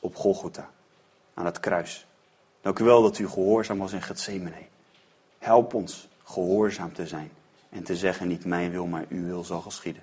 [0.00, 0.70] op Golgotha,
[1.34, 2.06] aan het kruis.
[2.60, 4.66] Dank u wel dat u gehoorzaam was in Gethsemane.
[5.38, 7.30] Help ons gehoorzaam te zijn
[7.68, 10.02] en te zeggen niet mijn wil, maar uw wil zal geschieden.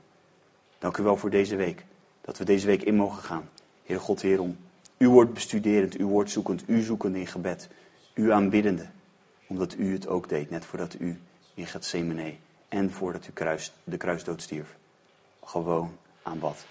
[0.78, 1.86] Dank u wel voor deze week,
[2.26, 3.50] dat we deze week in mogen gaan.
[3.84, 4.58] Heer God, Heer, om
[4.98, 7.70] uw woord bestuderend, uw woord zoekend, u zoekend in gebed,
[8.14, 8.86] u aanbiddende,
[9.48, 11.20] omdat u het ook deed, net voordat u
[11.54, 12.36] in Gethsemane
[12.68, 13.32] en voordat u
[13.84, 14.76] de kruisdood stierf,
[15.44, 16.66] gewoon aanbad.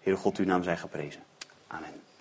[0.00, 1.22] Heer God, uw naam zij geprezen.
[1.66, 2.11] Amen.